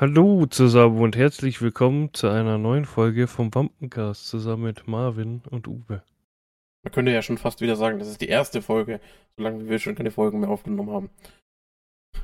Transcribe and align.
Hallo 0.00 0.46
zusammen 0.46 0.98
und 1.02 1.14
herzlich 1.14 1.60
willkommen 1.60 2.14
zu 2.14 2.28
einer 2.28 2.56
neuen 2.56 2.86
Folge 2.86 3.26
vom 3.26 3.54
Wampencast 3.54 4.28
zusammen 4.28 4.62
mit 4.62 4.88
Marvin 4.88 5.42
und 5.50 5.68
Uwe. 5.68 6.02
Man 6.82 6.90
könnte 6.90 7.12
ja 7.12 7.20
schon 7.20 7.36
fast 7.36 7.60
wieder 7.60 7.76
sagen, 7.76 7.98
das 7.98 8.08
ist 8.08 8.22
die 8.22 8.28
erste 8.28 8.62
Folge, 8.62 8.98
solange 9.36 9.68
wir 9.68 9.78
schon 9.78 9.96
keine 9.96 10.10
Folgen 10.10 10.40
mehr 10.40 10.48
aufgenommen 10.48 10.90
haben. 10.90 11.10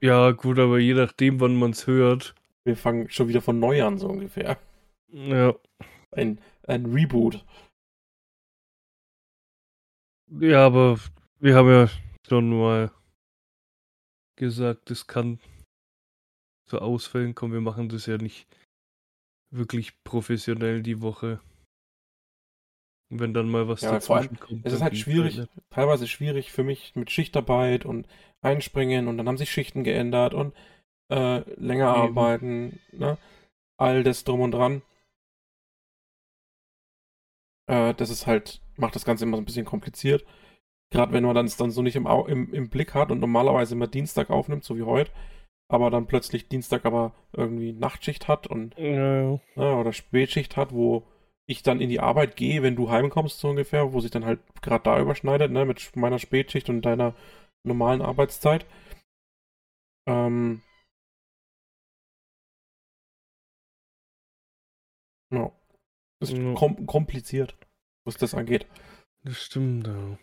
Ja, 0.00 0.32
gut, 0.32 0.58
aber 0.58 0.78
je 0.78 0.92
nachdem, 0.92 1.40
wann 1.40 1.56
man 1.56 1.70
es 1.70 1.86
hört. 1.86 2.34
Wir 2.64 2.76
fangen 2.76 3.08
schon 3.08 3.28
wieder 3.28 3.40
von 3.40 3.58
neu 3.58 3.82
an, 3.82 3.96
so 3.96 4.08
ungefähr. 4.08 4.58
Ja. 5.10 5.54
Ein, 6.10 6.38
ein 6.66 6.84
Reboot. 6.84 7.46
Ja, 10.38 10.66
aber 10.66 10.98
wir 11.40 11.56
haben 11.56 11.70
ja 11.70 11.88
schon 12.28 12.50
mal 12.50 12.90
gesagt, 14.36 14.90
es 14.90 15.06
kann 15.06 15.40
zu 16.68 16.80
Ausfällen 16.80 17.34
kommen. 17.34 17.52
Wir 17.52 17.60
machen 17.60 17.88
das 17.88 18.06
ja 18.06 18.18
nicht 18.18 18.46
wirklich 19.50 20.02
professionell 20.04 20.82
die 20.82 21.00
Woche. 21.00 21.40
Wenn 23.10 23.32
dann 23.32 23.48
mal 23.48 23.68
was 23.68 23.80
Ja, 23.80 23.92
dazwischen 23.92 24.14
allem, 24.16 24.40
kommt. 24.40 24.66
Es 24.66 24.74
ist 24.74 24.82
halt 24.82 24.96
schwierig, 24.96 25.38
nicht. 25.38 25.50
teilweise 25.70 26.06
schwierig 26.06 26.52
für 26.52 26.62
mich 26.62 26.94
mit 26.94 27.10
Schichtarbeit 27.10 27.86
und 27.86 28.06
Einspringen 28.42 29.08
und 29.08 29.16
dann 29.16 29.26
haben 29.26 29.38
sich 29.38 29.50
Schichten 29.50 29.82
geändert 29.82 30.34
und 30.34 30.54
äh, 31.10 31.38
länger 31.54 31.88
Eben. 31.88 31.96
arbeiten, 32.18 32.80
ne? 32.92 33.16
All 33.78 34.02
das 34.02 34.24
drum 34.24 34.40
und 34.42 34.52
dran. 34.52 34.82
Äh, 37.66 37.94
das 37.94 38.10
ist 38.10 38.26
halt, 38.26 38.60
macht 38.76 38.94
das 38.94 39.04
Ganze 39.06 39.24
immer 39.24 39.36
so 39.36 39.42
ein 39.42 39.46
bisschen 39.46 39.64
kompliziert. 39.64 40.26
Gerade 40.90 41.12
wenn 41.12 41.24
man 41.24 41.34
dann 41.34 41.46
es 41.46 41.56
dann 41.56 41.70
so 41.70 41.82
nicht 41.82 41.96
im, 41.96 42.06
im, 42.06 42.52
im 42.52 42.68
Blick 42.70 42.94
hat 42.94 43.10
und 43.10 43.20
normalerweise 43.20 43.74
immer 43.74 43.86
Dienstag 43.86 44.30
aufnimmt, 44.30 44.64
so 44.64 44.76
wie 44.76 44.82
heute, 44.82 45.12
aber 45.68 45.90
dann 45.90 46.06
plötzlich 46.06 46.48
Dienstag 46.48 46.84
aber 46.86 47.12
irgendwie 47.32 47.72
Nachtschicht 47.72 48.28
hat 48.28 48.46
und 48.46 48.76
Ja, 48.78 49.22
ja. 49.32 49.40
ne, 49.56 49.76
oder 49.76 49.92
Spätschicht 49.92 50.56
hat, 50.56 50.72
wo 50.72 51.04
ich 51.46 51.62
dann 51.62 51.80
in 51.80 51.88
die 51.88 52.00
Arbeit 52.00 52.36
gehe, 52.36 52.62
wenn 52.62 52.76
du 52.76 52.90
heimkommst, 52.90 53.38
so 53.40 53.48
ungefähr, 53.48 53.92
wo 53.92 54.00
sich 54.00 54.10
dann 54.10 54.24
halt 54.24 54.40
gerade 54.62 54.84
da 54.84 55.00
überschneidet, 55.00 55.50
ne, 55.52 55.64
mit 55.64 55.94
meiner 55.96 56.18
Spätschicht 56.18 56.68
und 56.68 56.82
deiner 56.82 57.14
normalen 57.64 58.02
Arbeitszeit. 58.02 58.66
Ähm. 60.06 60.62
Ja. 65.30 65.52
Das 66.20 66.30
ist 66.30 66.38
Ja. 66.38 66.54
kom 66.54 66.86
kompliziert, 66.86 67.56
was 68.04 68.16
das 68.16 68.34
angeht. 68.34 68.66
Das 69.24 69.42
stimmt, 69.42 69.86
ja. 69.86 70.18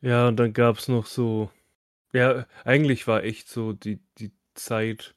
Ja, 0.00 0.28
und 0.28 0.36
dann 0.36 0.52
gab's 0.52 0.88
noch 0.88 1.06
so. 1.06 1.50
Ja, 2.16 2.46
eigentlich 2.64 3.06
war 3.06 3.24
echt 3.24 3.46
so 3.46 3.74
die, 3.74 4.00
die 4.16 4.32
Zeit. 4.54 5.14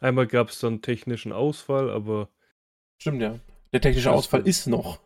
Einmal 0.00 0.26
gab's 0.26 0.60
dann 0.60 0.82
technischen 0.82 1.32
Ausfall, 1.32 1.88
aber. 1.88 2.28
Stimmt, 3.00 3.22
ja. 3.22 3.40
Der 3.72 3.80
technische 3.80 4.12
Ausfall 4.12 4.46
ist 4.46 4.66
noch. 4.66 5.00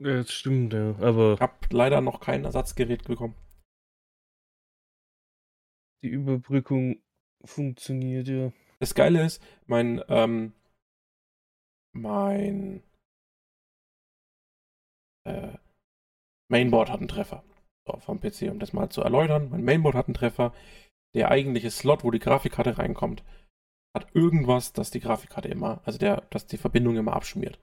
Ja, 0.00 0.16
das 0.16 0.32
stimmt, 0.32 0.72
ja. 0.72 0.96
Aber 0.98 1.34
Ich 1.34 1.40
habe 1.40 1.54
leider 1.70 2.00
noch 2.00 2.18
kein 2.18 2.44
Ersatzgerät 2.44 3.04
bekommen. 3.04 3.36
die 6.02 6.08
Überbrückung 6.08 7.00
funktioniert 7.44 8.26
ja. 8.26 8.52
Das 8.80 8.94
Geile 8.94 9.24
ist, 9.24 9.40
mein, 9.66 10.02
ähm, 10.08 10.52
mein 11.92 12.82
äh, 15.26 15.56
Mainboard 16.48 16.90
hat 16.90 16.98
einen 16.98 17.08
Treffer. 17.08 17.44
Vom 18.00 18.20
PC, 18.20 18.50
um 18.50 18.58
das 18.58 18.72
mal 18.72 18.88
zu 18.88 19.02
erläutern. 19.02 19.50
Mein 19.50 19.64
Mainboard 19.64 19.94
hat 19.94 20.06
einen 20.06 20.14
Treffer. 20.14 20.52
Der 21.14 21.30
eigentliche 21.30 21.70
Slot, 21.70 22.02
wo 22.02 22.10
die 22.10 22.18
Grafikkarte 22.18 22.78
reinkommt, 22.78 23.22
hat 23.94 24.14
irgendwas, 24.14 24.72
dass 24.72 24.90
die 24.90 25.00
Grafikkarte 25.00 25.48
immer, 25.48 25.80
also 25.84 25.98
der, 25.98 26.22
dass 26.30 26.46
die 26.46 26.56
Verbindung 26.56 26.96
immer 26.96 27.12
abschmiert. 27.12 27.58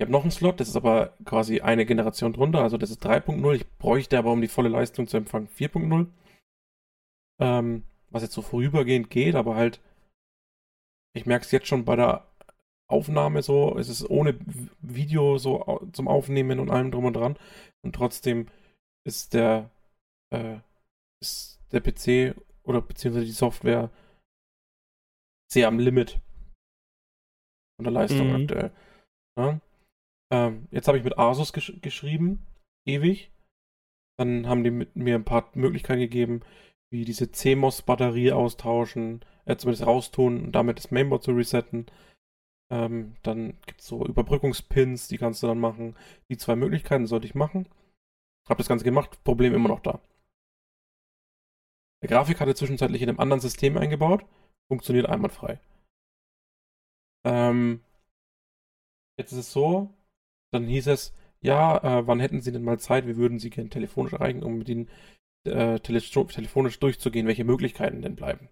Ich 0.00 0.04
habe 0.04 0.12
noch 0.12 0.22
einen 0.22 0.30
Slot, 0.30 0.60
das 0.60 0.68
ist 0.68 0.76
aber 0.76 1.16
quasi 1.24 1.60
eine 1.60 1.86
Generation 1.86 2.32
drunter, 2.32 2.62
also 2.62 2.76
das 2.76 2.90
ist 2.90 3.04
3.0. 3.04 3.54
Ich 3.54 3.68
bräuchte 3.78 4.18
aber, 4.18 4.30
um 4.30 4.40
die 4.40 4.48
volle 4.48 4.68
Leistung 4.68 5.08
zu 5.08 5.16
empfangen, 5.16 5.48
4.0. 5.48 6.06
Ähm, 7.40 7.82
was 8.10 8.22
jetzt 8.22 8.34
so 8.34 8.42
vorübergehend 8.42 9.10
geht, 9.10 9.34
aber 9.34 9.56
halt, 9.56 9.80
ich 11.14 11.26
merke 11.26 11.44
es 11.44 11.50
jetzt 11.50 11.66
schon 11.66 11.84
bei 11.84 11.96
der 11.96 12.26
Aufnahme 12.90 13.42
so, 13.42 13.76
es 13.78 13.88
ist 13.88 14.08
ohne 14.08 14.38
Video 14.80 15.38
so 15.38 15.86
zum 15.92 16.08
Aufnehmen 16.08 16.58
und 16.58 16.70
allem 16.70 16.90
drum 16.90 17.04
und 17.04 17.14
dran. 17.14 17.38
Und 17.84 17.94
trotzdem 17.94 18.48
ist 19.06 19.34
der, 19.34 19.70
äh, 20.34 20.58
ist 21.22 21.60
der 21.72 21.80
PC 21.80 22.34
oder 22.64 22.80
beziehungsweise 22.80 23.26
die 23.26 23.32
Software 23.32 23.90
sehr 25.50 25.68
am 25.68 25.78
Limit 25.78 26.20
von 27.76 27.84
der 27.84 27.92
Leistung 27.92 28.28
Mhm. 28.28 28.42
aktuell. 28.42 28.70
Ja? 29.38 29.60
Ähm, 30.32 30.68
jetzt 30.70 30.88
habe 30.88 30.98
ich 30.98 31.04
mit 31.04 31.18
Asus 31.18 31.52
gesch 31.52 31.80
geschrieben, 31.80 32.46
ewig. 32.86 33.30
Dann 34.18 34.46
haben 34.48 34.64
die 34.64 34.70
mit 34.70 34.96
mir 34.96 35.14
ein 35.14 35.24
paar 35.24 35.50
Möglichkeiten 35.54 36.00
gegeben, 36.00 36.40
wie 36.92 37.04
diese 37.04 37.30
CMOS-Batterie 37.30 38.32
austauschen, 38.32 39.24
äh, 39.44 39.56
zumindest 39.56 39.86
raustun 39.86 40.44
und 40.44 40.52
damit 40.52 40.78
das 40.78 40.90
Mainboard 40.90 41.22
zu 41.22 41.32
resetten. 41.32 41.86
Ähm, 42.70 43.16
dann 43.22 43.58
gibt 43.66 43.80
es 43.80 43.86
so 43.86 44.04
Überbrückungspins, 44.04 45.08
die 45.08 45.18
kannst 45.18 45.42
du 45.42 45.46
dann 45.46 45.58
machen. 45.58 45.96
Die 46.28 46.36
zwei 46.36 46.56
Möglichkeiten 46.56 47.06
sollte 47.06 47.26
ich 47.26 47.34
machen. 47.34 47.66
Hab 48.48 48.58
das 48.58 48.68
Ganze 48.68 48.84
gemacht, 48.84 49.22
Problem 49.24 49.54
immer 49.54 49.68
noch 49.68 49.80
da. 49.80 50.00
Der 52.02 52.08
Grafik 52.08 52.40
hatte 52.40 52.54
zwischenzeitlich 52.54 53.02
in 53.02 53.08
einem 53.08 53.20
anderen 53.20 53.40
System 53.40 53.76
eingebaut, 53.76 54.24
funktioniert 54.70 55.06
einwandfrei. 55.06 55.60
Ähm, 57.26 57.82
jetzt 59.18 59.32
ist 59.32 59.38
es 59.38 59.52
so, 59.52 59.92
dann 60.52 60.66
hieß 60.66 60.86
es, 60.88 61.14
ja, 61.40 61.78
äh, 61.78 62.06
wann 62.06 62.20
hätten 62.20 62.40
Sie 62.40 62.52
denn 62.52 62.64
mal 62.64 62.78
Zeit? 62.78 63.06
Wir 63.06 63.16
würden 63.16 63.38
Sie 63.38 63.50
gerne 63.50 63.70
telefonisch 63.70 64.12
erreichen, 64.12 64.42
um 64.42 64.58
mit 64.58 64.68
Ihnen 64.68 64.88
äh, 65.44 65.78
tele 65.80 66.00
telefonisch 66.00 66.78
durchzugehen, 66.78 67.26
welche 67.26 67.44
Möglichkeiten 67.44 68.02
denn 68.02 68.16
bleiben. 68.16 68.48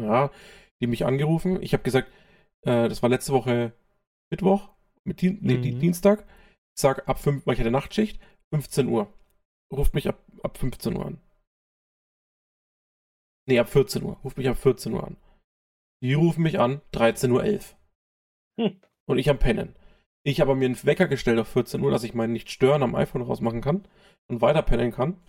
Ja, 0.00 0.30
die 0.80 0.86
mich 0.86 1.04
angerufen. 1.04 1.62
Ich 1.62 1.72
habe 1.72 1.82
gesagt, 1.82 2.10
äh, 2.66 2.88
das 2.88 3.02
war 3.02 3.08
letzte 3.10 3.32
Woche 3.32 3.72
Mittwoch, 4.30 4.70
mit 5.04 5.20
Dien 5.20 5.38
nee, 5.42 5.56
Mhm. 5.58 5.62
Di- 5.62 5.78
Dienstag. 5.78 6.24
Ich 6.74 6.80
sag 6.80 7.08
ab 7.08 7.18
5, 7.18 7.46
weil 7.46 7.54
ich 7.54 7.60
hatte 7.60 7.70
Nachtschicht, 7.70 8.20
15 8.52 8.88
Uhr. 8.88 9.12
Ruft 9.72 9.94
mich 9.94 10.08
ab, 10.08 10.18
ab 10.42 10.56
15 10.58 10.96
Uhr 10.96 11.06
an. 11.06 11.20
Nee, 13.48 13.58
ab 13.58 13.68
14 13.68 14.02
Uhr. 14.02 14.16
Ruft 14.24 14.36
mich 14.38 14.48
ab 14.48 14.56
14 14.56 14.92
Uhr 14.92 15.04
an. 15.04 15.16
Die 16.02 16.14
rufen 16.14 16.42
mich 16.42 16.58
an, 16.60 16.80
13.11 16.92 17.74
Uhr. 18.58 18.66
Hm. 18.68 18.80
Und 19.08 19.18
ich 19.18 19.28
am 19.30 19.38
Pennen. 19.38 19.74
Ich 20.24 20.40
habe 20.40 20.54
mir 20.54 20.66
einen 20.66 20.82
Wecker 20.84 21.08
gestellt 21.08 21.38
auf 21.40 21.48
14 21.48 21.80
Uhr, 21.82 21.90
dass 21.90 22.04
ich 22.04 22.14
meinen 22.14 22.32
Nicht-Stören 22.32 22.82
am 22.82 22.94
iPhone 22.94 23.22
rausmachen 23.22 23.60
kann 23.60 23.88
und 24.30 24.40
weiter 24.40 24.62
pennen 24.62 24.92
kann. 24.92 25.20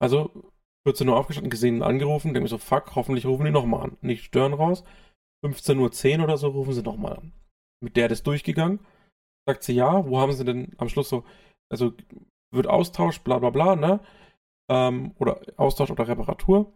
Also 0.00 0.52
14 0.86 1.08
Uhr 1.08 1.16
aufgestanden, 1.16 1.50
gesehen, 1.50 1.82
angerufen, 1.82 2.28
denke 2.28 2.42
mir 2.42 2.48
so, 2.48 2.58
fuck, 2.58 2.94
hoffentlich 2.94 3.26
rufen 3.26 3.44
die 3.44 3.50
nochmal 3.50 3.82
an. 3.82 3.98
Nicht 4.00 4.24
stören 4.24 4.54
raus. 4.54 4.84
15.10 5.44 6.18
Uhr 6.18 6.24
oder 6.24 6.36
so 6.36 6.48
rufen 6.48 6.72
sie 6.72 6.82
nochmal 6.82 7.16
an. 7.16 7.32
Mit 7.82 7.96
der 7.96 8.08
das 8.08 8.22
durchgegangen. 8.22 8.80
Sagt 9.46 9.62
sie, 9.62 9.74
ja, 9.74 10.06
wo 10.06 10.18
haben 10.18 10.32
sie 10.32 10.44
denn 10.44 10.74
am 10.78 10.88
Schluss 10.88 11.08
so, 11.08 11.24
also 11.70 11.92
wird 12.52 12.66
Austausch, 12.66 13.20
bla 13.20 13.38
bla 13.38 13.50
bla, 13.50 13.76
ne? 13.76 14.00
Ähm, 14.70 15.14
oder 15.18 15.40
Austausch 15.56 15.90
oder 15.90 16.08
Reparatur. 16.08 16.72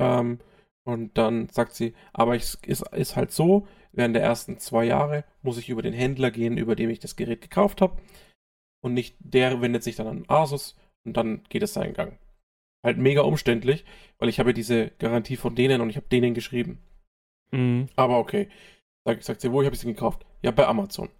Ähm, 0.00 0.38
und 0.86 1.16
dann 1.16 1.48
sagt 1.48 1.74
sie, 1.74 1.94
aber 2.12 2.36
es 2.36 2.56
ist, 2.66 2.86
ist 2.92 3.16
halt 3.16 3.32
so, 3.32 3.66
während 3.92 4.14
der 4.14 4.22
ersten 4.22 4.58
zwei 4.58 4.84
Jahre 4.84 5.24
muss 5.42 5.58
ich 5.58 5.68
über 5.68 5.82
den 5.82 5.94
Händler 5.94 6.30
gehen, 6.30 6.58
über 6.58 6.76
dem 6.76 6.90
ich 6.90 7.00
das 7.00 7.16
Gerät 7.16 7.40
gekauft 7.40 7.80
habe. 7.80 8.00
Und 8.82 8.94
nicht 8.94 9.16
der 9.18 9.62
wendet 9.62 9.82
sich 9.82 9.96
dann 9.96 10.06
an 10.06 10.24
Asus 10.28 10.76
und 11.06 11.16
dann 11.16 11.42
geht 11.48 11.62
es 11.62 11.72
seinen 11.72 11.94
Gang. 11.94 12.18
Halt 12.84 12.98
mega 12.98 13.22
umständlich, 13.22 13.86
weil 14.18 14.28
ich 14.28 14.38
habe 14.38 14.52
diese 14.52 14.90
Garantie 14.98 15.36
von 15.36 15.54
denen 15.54 15.80
und 15.80 15.88
ich 15.88 15.96
habe 15.96 16.08
denen 16.08 16.34
geschrieben. 16.34 16.82
Mhm. 17.54 17.88
Aber 17.96 18.18
okay. 18.18 18.48
Sag, 19.06 19.22
sagt 19.22 19.40
sie, 19.40 19.52
wo 19.52 19.60
ich 19.60 19.66
habe 19.66 19.74
ich 19.76 19.82
den 19.82 19.94
gekauft? 19.94 20.24
Ja, 20.42 20.50
bei 20.50 20.66
Amazon. 20.66 21.10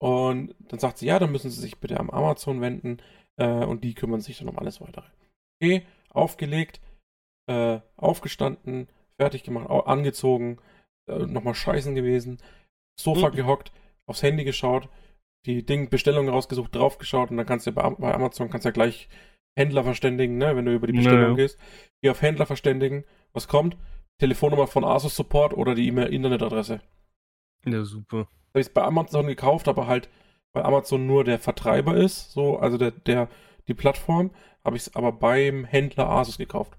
Und 0.00 0.54
dann 0.68 0.78
sagt 0.78 0.98
sie, 0.98 1.06
ja, 1.06 1.18
dann 1.18 1.32
müssen 1.32 1.50
Sie 1.50 1.60
sich 1.60 1.78
bitte 1.78 1.98
am 1.98 2.10
Amazon 2.10 2.60
wenden 2.60 2.98
äh, 3.40 3.64
und 3.64 3.84
die 3.84 3.94
kümmern 3.94 4.20
sich 4.20 4.38
dann 4.38 4.48
um 4.48 4.58
alles 4.58 4.80
weitere. 4.80 5.06
Okay, 5.62 5.86
aufgelegt, 6.10 6.80
äh, 7.48 7.80
aufgestanden, 7.96 8.88
fertig 9.20 9.44
gemacht, 9.44 9.70
angezogen, 9.70 10.58
äh, 11.08 11.18
nochmal 11.26 11.54
scheißen 11.54 11.94
gewesen, 11.94 12.38
Sofa 13.00 13.30
Mhm. 13.30 13.34
gehockt, 13.36 13.72
aufs 14.06 14.22
Handy 14.22 14.44
geschaut, 14.44 14.88
die 15.46 15.64
Ding 15.64 15.88
Bestellung 15.88 16.28
rausgesucht, 16.28 16.74
draufgeschaut 16.74 17.30
und 17.30 17.36
dann 17.36 17.46
kannst 17.46 17.66
du 17.66 17.72
bei, 17.72 17.88
bei 17.90 18.12
Amazon 18.12 18.50
kannst 18.50 18.64
ja 18.64 18.70
gleich 18.72 19.08
Händler 19.56 19.84
verständigen, 19.84 20.36
ne, 20.38 20.56
wenn 20.56 20.64
du 20.64 20.74
über 20.74 20.86
die 20.86 20.92
Bestellung 20.94 21.20
Naja. 21.22 21.34
gehst. 21.34 21.58
Geh 22.02 22.10
auf 22.10 22.22
Händler 22.22 22.46
verständigen, 22.46 23.04
was 23.32 23.48
kommt? 23.48 23.76
Telefonnummer 24.26 24.68
von 24.68 24.84
Asus 24.84 25.16
Support 25.16 25.52
oder 25.52 25.74
die 25.74 25.88
E-Mail-Internetadresse. 25.88 26.80
Ja, 27.66 27.82
super. 27.84 28.28
habe 28.50 28.60
ich 28.60 28.66
es 28.68 28.72
bei 28.72 28.82
Amazon 28.84 29.26
gekauft, 29.26 29.66
aber 29.66 29.88
halt, 29.88 30.08
weil 30.52 30.62
Amazon 30.62 31.08
nur 31.08 31.24
der 31.24 31.40
Vertreiber 31.40 31.96
ist, 31.96 32.30
so, 32.30 32.56
also 32.58 32.78
der, 32.78 32.92
der, 32.92 33.28
die 33.66 33.74
Plattform, 33.74 34.30
habe 34.64 34.76
ich 34.76 34.82
es 34.82 34.94
aber 34.94 35.10
beim 35.10 35.64
Händler 35.64 36.08
Asus 36.08 36.38
gekauft. 36.38 36.78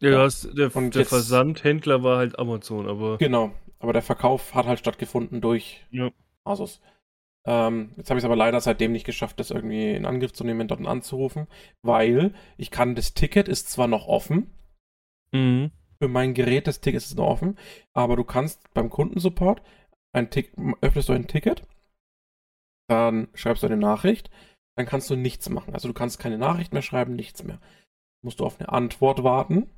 Ja, 0.00 0.08
Ja. 0.10 0.16
du 0.16 0.22
hast, 0.24 0.56
der, 0.56 0.74
Und 0.74 0.94
der 0.94 1.02
jetzt- 1.02 1.10
Versandhändler 1.10 2.02
war 2.02 2.16
halt 2.16 2.38
Amazon, 2.38 2.88
aber 2.88 3.18
Genau, 3.18 3.52
aber 3.78 3.92
der 3.92 4.02
Verkauf 4.02 4.54
hat 4.54 4.64
halt 4.66 4.78
stattgefunden 4.78 5.42
durch 5.42 5.84
Ja. 5.90 6.10
Asus. 6.44 6.80
Ähm, 7.44 7.92
jetzt 7.98 8.08
habe 8.08 8.16
ich 8.18 8.22
es 8.22 8.24
aber 8.24 8.36
leider 8.36 8.60
seitdem 8.62 8.92
nicht 8.92 9.04
geschafft, 9.04 9.40
das 9.40 9.50
irgendwie 9.50 9.92
in 9.92 10.06
Angriff 10.06 10.32
zu 10.32 10.44
nehmen 10.44 10.62
und 10.62 10.70
dort 10.70 10.86
anzurufen, 10.86 11.48
weil 11.82 12.32
ich 12.56 12.70
kann, 12.70 12.94
das 12.94 13.12
Ticket 13.12 13.46
ist 13.48 13.68
zwar 13.70 13.88
noch 13.88 14.06
offen, 14.06 14.50
Mhm. 15.34 15.70
Für 16.02 16.08
mein 16.08 16.34
Gerät, 16.34 16.66
das 16.66 16.80
Ticket 16.80 17.00
ist 17.00 17.16
noch 17.16 17.28
offen, 17.28 17.56
aber 17.92 18.16
du 18.16 18.24
kannst 18.24 18.74
beim 18.74 18.90
Kundensupport 18.90 19.62
ein 20.12 20.30
Tick, 20.30 20.52
öffnest 20.80 21.08
du 21.08 21.12
ein 21.12 21.28
Ticket, 21.28 21.64
dann 22.88 23.28
schreibst 23.34 23.62
du 23.62 23.68
eine 23.68 23.76
Nachricht, 23.76 24.28
dann 24.76 24.84
kannst 24.84 25.08
du 25.10 25.14
nichts 25.14 25.48
machen. 25.48 25.74
Also 25.74 25.86
du 25.86 25.94
kannst 25.94 26.18
keine 26.18 26.38
Nachricht 26.38 26.72
mehr 26.72 26.82
schreiben, 26.82 27.14
nichts 27.14 27.44
mehr. 27.44 27.60
Musst 28.20 28.40
du 28.40 28.44
auf 28.44 28.58
eine 28.58 28.70
Antwort 28.70 29.22
warten, 29.22 29.70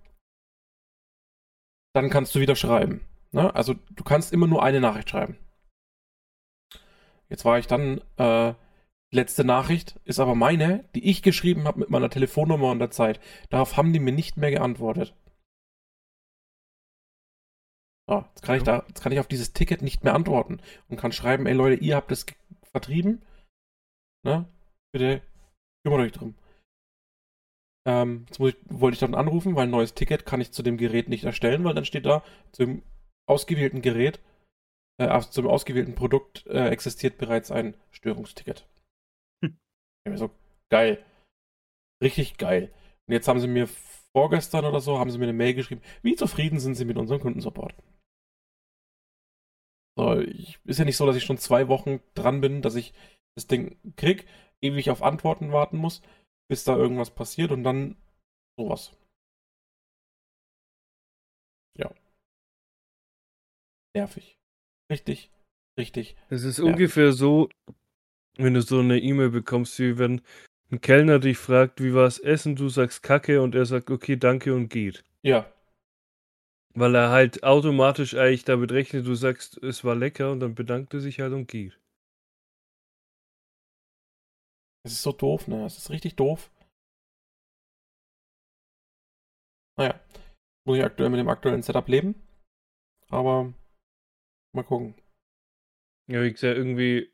dann 1.94 2.08
kannst 2.08 2.34
du 2.34 2.40
wieder 2.40 2.56
schreiben. 2.56 3.02
Ne? 3.32 3.54
Also 3.54 3.74
du 3.74 4.02
kannst 4.02 4.32
immer 4.32 4.46
nur 4.46 4.62
eine 4.62 4.80
Nachricht 4.80 5.10
schreiben. 5.10 5.36
Jetzt 7.28 7.44
war 7.44 7.58
ich 7.58 7.66
dann, 7.66 8.00
äh, 8.16 8.54
letzte 9.10 9.44
Nachricht 9.44 10.00
ist 10.04 10.20
aber 10.20 10.34
meine, 10.34 10.88
die 10.94 11.04
ich 11.04 11.22
geschrieben 11.22 11.64
habe 11.64 11.80
mit 11.80 11.90
meiner 11.90 12.08
Telefonnummer 12.08 12.70
und 12.70 12.78
der 12.78 12.90
Zeit. 12.90 13.20
Darauf 13.50 13.76
haben 13.76 13.92
die 13.92 14.00
mir 14.00 14.12
nicht 14.12 14.38
mehr 14.38 14.50
geantwortet. 14.50 15.14
So, 18.08 18.24
jetzt 18.28 18.42
kann 18.42 18.56
ich 18.56 18.62
da, 18.62 18.84
jetzt 18.86 19.02
kann 19.02 19.12
ich 19.12 19.20
auf 19.20 19.28
dieses 19.28 19.52
Ticket 19.52 19.80
nicht 19.80 20.04
mehr 20.04 20.14
antworten 20.14 20.60
und 20.88 20.98
kann 20.98 21.12
schreiben, 21.12 21.46
ey 21.46 21.54
Leute, 21.54 21.82
ihr 21.82 21.96
habt 21.96 22.12
es 22.12 22.26
vertrieben. 22.64 23.22
Ne? 24.24 24.46
Bitte 24.92 25.22
kümmert 25.84 26.00
euch 26.00 26.12
drum. 26.12 26.34
Ähm, 27.86 28.26
jetzt 28.28 28.40
ich, 28.40 28.56
wollte 28.68 28.94
ich 28.94 29.00
dann 29.00 29.14
anrufen, 29.14 29.56
weil 29.56 29.64
ein 29.64 29.70
neues 29.70 29.94
Ticket 29.94 30.24
kann 30.26 30.40
ich 30.40 30.52
zu 30.52 30.62
dem 30.62 30.76
Gerät 30.76 31.08
nicht 31.08 31.24
erstellen, 31.24 31.64
weil 31.64 31.74
dann 31.74 31.84
steht 31.84 32.06
da, 32.06 32.24
zum 32.52 32.82
ausgewählten 33.26 33.82
Gerät, 33.82 34.20
äh, 34.98 35.20
zum 35.20 35.46
ausgewählten 35.46 35.94
Produkt 35.94 36.46
äh, 36.46 36.68
existiert 36.68 37.18
bereits 37.18 37.50
ein 37.50 37.74
Störungsticket. 37.90 38.66
Hm. 39.42 39.58
Ich 40.06 40.18
so, 40.18 40.30
geil. 40.70 41.04
Richtig 42.02 42.38
geil. 42.38 42.72
Und 43.06 43.12
jetzt 43.12 43.28
haben 43.28 43.40
sie 43.40 43.48
mir 43.48 43.68
vorgestern 44.12 44.64
oder 44.64 44.80
so, 44.80 44.98
haben 44.98 45.10
sie 45.10 45.18
mir 45.18 45.24
eine 45.24 45.32
Mail 45.32 45.54
geschrieben, 45.54 45.82
wie 46.02 46.14
zufrieden 46.16 46.60
sind 46.60 46.74
sie 46.74 46.84
mit 46.84 46.96
unserem 46.96 47.20
Kundensupport? 47.20 47.74
So, 49.96 50.18
ich, 50.20 50.58
ist 50.64 50.78
ja 50.78 50.84
nicht 50.84 50.96
so, 50.96 51.06
dass 51.06 51.16
ich 51.16 51.24
schon 51.24 51.38
zwei 51.38 51.68
Wochen 51.68 52.00
dran 52.14 52.40
bin, 52.40 52.62
dass 52.62 52.74
ich 52.74 52.92
das 53.36 53.46
Ding 53.46 53.76
krieg, 53.96 54.26
ewig 54.60 54.90
auf 54.90 55.02
Antworten 55.02 55.52
warten 55.52 55.76
muss, 55.76 56.02
bis 56.48 56.64
da 56.64 56.76
irgendwas 56.76 57.10
passiert 57.14 57.52
und 57.52 57.62
dann 57.64 57.96
sowas. 58.58 58.92
Ja. 61.78 61.90
Nervig. 63.94 64.36
Richtig, 64.90 65.30
richtig. 65.78 66.16
Es 66.28 66.42
ist 66.44 66.58
Ja. 66.58 66.64
ungefähr 66.64 67.12
so, 67.12 67.48
wenn 68.36 68.54
du 68.54 68.62
so 68.62 68.80
eine 68.80 68.98
E-Mail 68.98 69.30
bekommst, 69.30 69.78
wie 69.78 69.98
wenn 69.98 70.20
ein 70.70 70.80
Kellner 70.80 71.18
dich 71.20 71.38
fragt, 71.38 71.82
wie 71.82 71.94
war 71.94 72.04
das 72.04 72.18
Essen, 72.18 72.56
du 72.56 72.68
sagst 72.68 73.02
Kacke 73.02 73.40
und 73.42 73.54
er 73.54 73.66
sagt, 73.66 73.90
okay, 73.90 74.16
danke 74.16 74.54
und 74.54 74.68
geht. 74.68 75.04
Ja, 75.22 75.46
Weil 76.76 76.94
er 76.94 77.10
halt 77.10 77.44
automatisch 77.44 78.14
eigentlich 78.14 78.44
damit 78.44 78.72
rechnet, 78.72 79.06
du 79.06 79.14
sagst, 79.14 79.62
es 79.62 79.84
war 79.84 79.94
lecker 79.94 80.32
und 80.32 80.40
dann 80.40 80.54
bedankt 80.54 80.92
er 80.94 81.00
sich 81.00 81.20
halt 81.20 81.32
und 81.32 81.46
geht. 81.46 81.78
es 84.84 84.92
ist 84.92 85.02
so 85.02 85.12
doof, 85.12 85.48
ne? 85.48 85.64
Es 85.64 85.78
ist 85.78 85.90
richtig 85.90 86.14
doof. 86.14 86.50
Naja, 89.76 89.98
muss 90.66 90.78
ich 90.78 90.84
aktuell 90.84 91.10
mit 91.10 91.18
dem 91.18 91.28
aktuellen 91.28 91.62
Setup 91.62 91.88
leben. 91.88 92.14
Aber 93.08 93.52
mal 94.54 94.62
gucken. 94.62 94.94
Ja, 96.06 96.22
wie 96.22 96.32
gesagt, 96.32 96.56
irgendwie, 96.56 97.10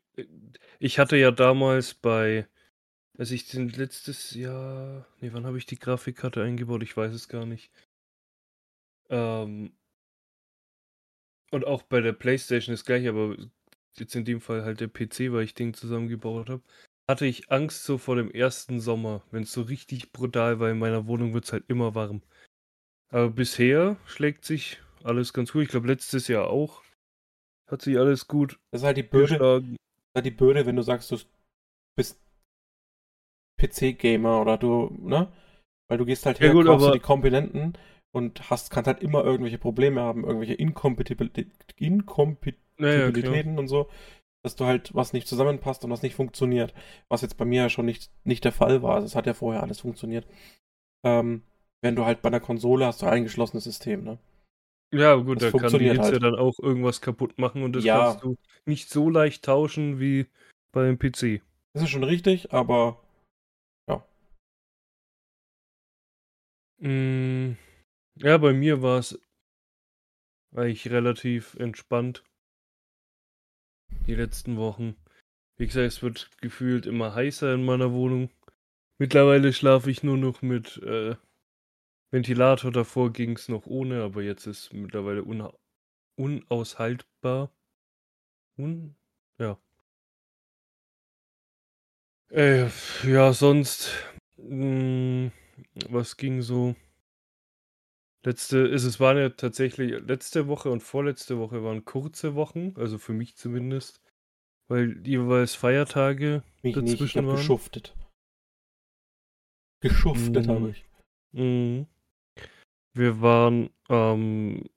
ich 0.79 0.99
hatte 0.99 1.15
ja 1.15 1.31
damals 1.31 1.93
bei, 1.93 2.47
als 3.17 3.31
ich 3.31 3.47
den 3.47 3.69
letztes 3.69 4.33
Jahr, 4.33 5.07
nee, 5.21 5.31
wann 5.31 5.45
habe 5.45 5.57
ich 5.57 5.65
die 5.65 5.79
Grafikkarte 5.79 6.43
eingebaut? 6.43 6.83
Ich 6.83 6.95
weiß 6.95 7.13
es 7.13 7.29
gar 7.29 7.45
nicht. 7.45 7.71
Ähm, 9.11 9.73
und 11.51 11.65
auch 11.67 11.83
bei 11.83 12.01
der 12.01 12.13
PlayStation 12.13 12.73
ist 12.73 12.85
gleich, 12.85 13.07
aber 13.07 13.35
jetzt 13.95 14.15
in 14.15 14.25
dem 14.25 14.39
Fall 14.41 14.63
halt 14.63 14.79
der 14.79 14.87
PC, 14.87 15.31
weil 15.33 15.43
ich 15.43 15.53
den 15.53 15.73
zusammengebaut 15.73 16.49
habe, 16.49 16.63
hatte 17.09 17.25
ich 17.25 17.51
Angst 17.51 17.83
so 17.83 17.97
vor 17.97 18.15
dem 18.15 18.31
ersten 18.31 18.79
Sommer, 18.79 19.21
wenn 19.31 19.43
es 19.43 19.51
so 19.51 19.63
richtig 19.63 20.13
brutal 20.13 20.59
war. 20.59 20.69
In 20.69 20.79
meiner 20.79 21.07
Wohnung 21.07 21.33
wird 21.33 21.43
es 21.45 21.51
halt 21.51 21.65
immer 21.67 21.93
warm. 21.93 22.21
Aber 23.09 23.29
bisher 23.29 23.97
schlägt 24.05 24.45
sich 24.45 24.79
alles 25.03 25.33
ganz 25.33 25.51
gut. 25.51 25.63
Ich 25.63 25.69
glaube, 25.69 25.87
letztes 25.87 26.27
Jahr 26.29 26.47
auch. 26.49 26.81
Hat 27.67 27.81
sich 27.81 27.97
alles 27.97 28.27
gut 28.27 28.59
Das 28.71 28.81
ist 28.81 28.85
halt 28.85 28.97
die 28.97 29.03
Bürde, 29.03 29.33
geschlagen. 29.37 29.75
halt 30.15 30.25
die 30.25 30.31
Bürde, 30.31 30.65
wenn 30.65 30.75
du 30.77 30.81
sagst, 30.83 31.11
du 31.11 31.17
bist 31.97 32.21
PC-Gamer 33.59 34.41
oder 34.41 34.57
du, 34.57 34.89
ne? 35.01 35.31
Weil 35.89 35.97
du 35.97 36.05
gehst 36.05 36.25
halt 36.25 36.39
Ja 36.39 36.47
her, 36.47 36.53
gut, 36.53 36.65
kaufst 36.65 36.85
aber- 36.85 36.93
die 36.93 36.99
Komponenten 36.99 37.73
und 38.13 38.49
hast, 38.49 38.71
kannst 38.71 38.87
halt 38.87 39.01
immer 39.01 39.23
irgendwelche 39.23 39.57
Probleme 39.57 40.01
haben, 40.01 40.23
irgendwelche 40.23 40.53
Inkompatibil-. 40.53 41.31
Inkompatibilitäten 41.77 43.57
und 43.57 43.67
so, 43.67 43.89
dass 44.43 44.55
du 44.55 44.65
halt 44.65 44.93
was 44.93 45.13
nicht 45.13 45.27
zusammenpasst 45.27 45.83
und 45.85 45.91
was 45.91 46.01
nicht 46.01 46.15
funktioniert. 46.15 46.73
Was 47.09 47.21
jetzt 47.21 47.37
bei 47.37 47.45
mir 47.45 47.63
ja 47.63 47.69
schon 47.69 47.85
nicht, 47.85 48.11
nicht 48.23 48.43
der 48.43 48.51
Fall 48.51 48.81
war. 48.81 48.95
Also 48.95 49.05
es 49.05 49.15
hat 49.15 49.27
ja 49.27 49.33
vorher 49.33 49.63
alles 49.63 49.79
funktioniert. 49.81 50.25
Ähm, 51.05 51.43
wenn 51.81 51.95
du 51.95 52.05
halt 52.05 52.21
bei 52.21 52.27
einer 52.27 52.39
Konsole 52.39 52.85
hast 52.85 53.01
du 53.01 53.05
ein 53.07 53.13
eingeschlossenes 53.13 53.63
System, 53.63 54.03
ne? 54.03 54.19
Ja, 54.93 55.15
gut, 55.15 55.41
Das 55.41 55.53
da 55.53 55.57
kann 55.57 55.79
die 55.79 55.89
Hitze 55.89 56.01
halt. 56.01 56.23
dann 56.23 56.35
auch 56.35 56.59
irgendwas 56.59 56.99
kaputt 57.01 57.39
machen 57.39 57.63
und 57.63 57.73
das 57.73 57.85
Ja. 57.85 58.03
kannst 58.03 58.23
du 58.23 58.35
nicht 58.65 58.89
so 58.89 59.09
leicht 59.09 59.45
tauschen 59.45 59.99
wie 59.99 60.27
beim 60.73 60.99
PC. 60.99 61.41
Das 61.73 61.83
ist 61.83 61.89
schon 61.89 62.03
richtig, 62.03 62.51
aber 62.51 62.97
Mm, 66.81 67.53
ja, 68.15 68.37
bei 68.37 68.53
mir 68.53 68.81
war 68.81 68.99
es 68.99 69.19
eigentlich 70.55 70.89
relativ 70.89 71.55
entspannt. 71.55 72.23
Die 74.07 74.15
letzten 74.15 74.57
Wochen. 74.57 74.95
Wie 75.57 75.67
gesagt, 75.67 75.87
es 75.87 76.01
wird 76.01 76.29
gefühlt 76.41 76.85
immer 76.85 77.13
heißer 77.13 77.53
in 77.53 77.63
meiner 77.63 77.91
Wohnung. 77.93 78.29
Mittlerweile 78.97 79.53
schlafe 79.53 79.91
ich 79.91 80.03
nur 80.03 80.17
noch 80.17 80.41
mit 80.41 80.77
äh, 80.77 81.15
Ventilator. 82.11 82.71
Davor 82.71 83.13
ging 83.13 83.35
es 83.35 83.47
noch 83.47 83.65
ohne, 83.65 84.03
aber 84.03 84.21
jetzt 84.21 84.47
ist 84.47 84.65
es 84.65 84.73
mittlerweile 84.73 85.23
unha 85.23 85.53
unaushaltbar. 86.17 87.51
Un 88.57 88.95
ja. 89.39 89.57
Äh, 92.29 92.69
ja, 93.03 93.33
sonst. 93.33 93.91
mm, 94.37 95.27
was 95.89 96.17
ging 96.17 96.41
so? 96.41 96.75
Letzte, 98.23 98.59
ist, 98.59 98.83
es 98.83 98.99
waren 98.99 99.17
ja 99.17 99.29
tatsächlich 99.29 99.99
letzte 100.01 100.47
Woche 100.47 100.69
und 100.69 100.81
vorletzte 100.81 101.39
Woche 101.39 101.63
waren 101.63 101.85
kurze 101.85 102.35
Wochen, 102.35 102.73
also 102.75 102.99
für 102.99 103.13
mich 103.13 103.35
zumindest, 103.35 103.99
weil 104.67 105.05
jeweils 105.07 105.55
Feiertage 105.55 106.43
mich 106.61 106.75
nicht. 106.75 106.77
Ich 106.85 106.99
dazwischen 106.99 107.25
waren. 107.25 107.35
geschuftet. 107.37 107.95
Geschuftet 109.81 110.45
Mhm. 110.45 110.51
habe 110.51 110.69
ich. 110.69 110.85
Mhm. 111.31 111.87
Wir 112.93 113.21
waren 113.21 113.71
am 113.87 114.69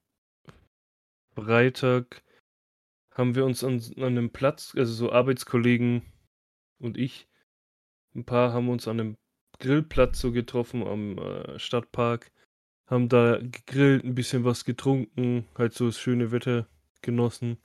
Freitag, 1.34 2.22
haben 3.12 3.34
wir 3.34 3.44
uns 3.44 3.62
an, 3.62 3.82
an 3.96 4.04
einem 4.04 4.30
Platz, 4.30 4.74
also 4.74 4.92
so 4.94 5.12
Arbeitskollegen 5.12 6.02
und 6.78 6.96
ich, 6.96 7.28
ein 8.14 8.24
paar 8.24 8.54
haben 8.54 8.70
uns 8.70 8.88
an 8.88 9.00
einem 9.00 9.16
Grillplatz 9.58 10.20
so 10.20 10.32
getroffen 10.32 10.82
am 10.82 11.18
äh, 11.18 11.58
Stadtpark, 11.58 12.32
haben 12.87 13.09
da 13.09 13.38
gegrillt, 13.38 14.05
ein 14.05 14.14
bisschen 14.14 14.45
was 14.45 14.64
getrunken, 14.64 15.47
halt 15.57 15.73
so 15.73 15.87
das 15.87 15.99
schöne 15.99 16.33
Wetter 16.33 16.69
genossen. 17.03 17.59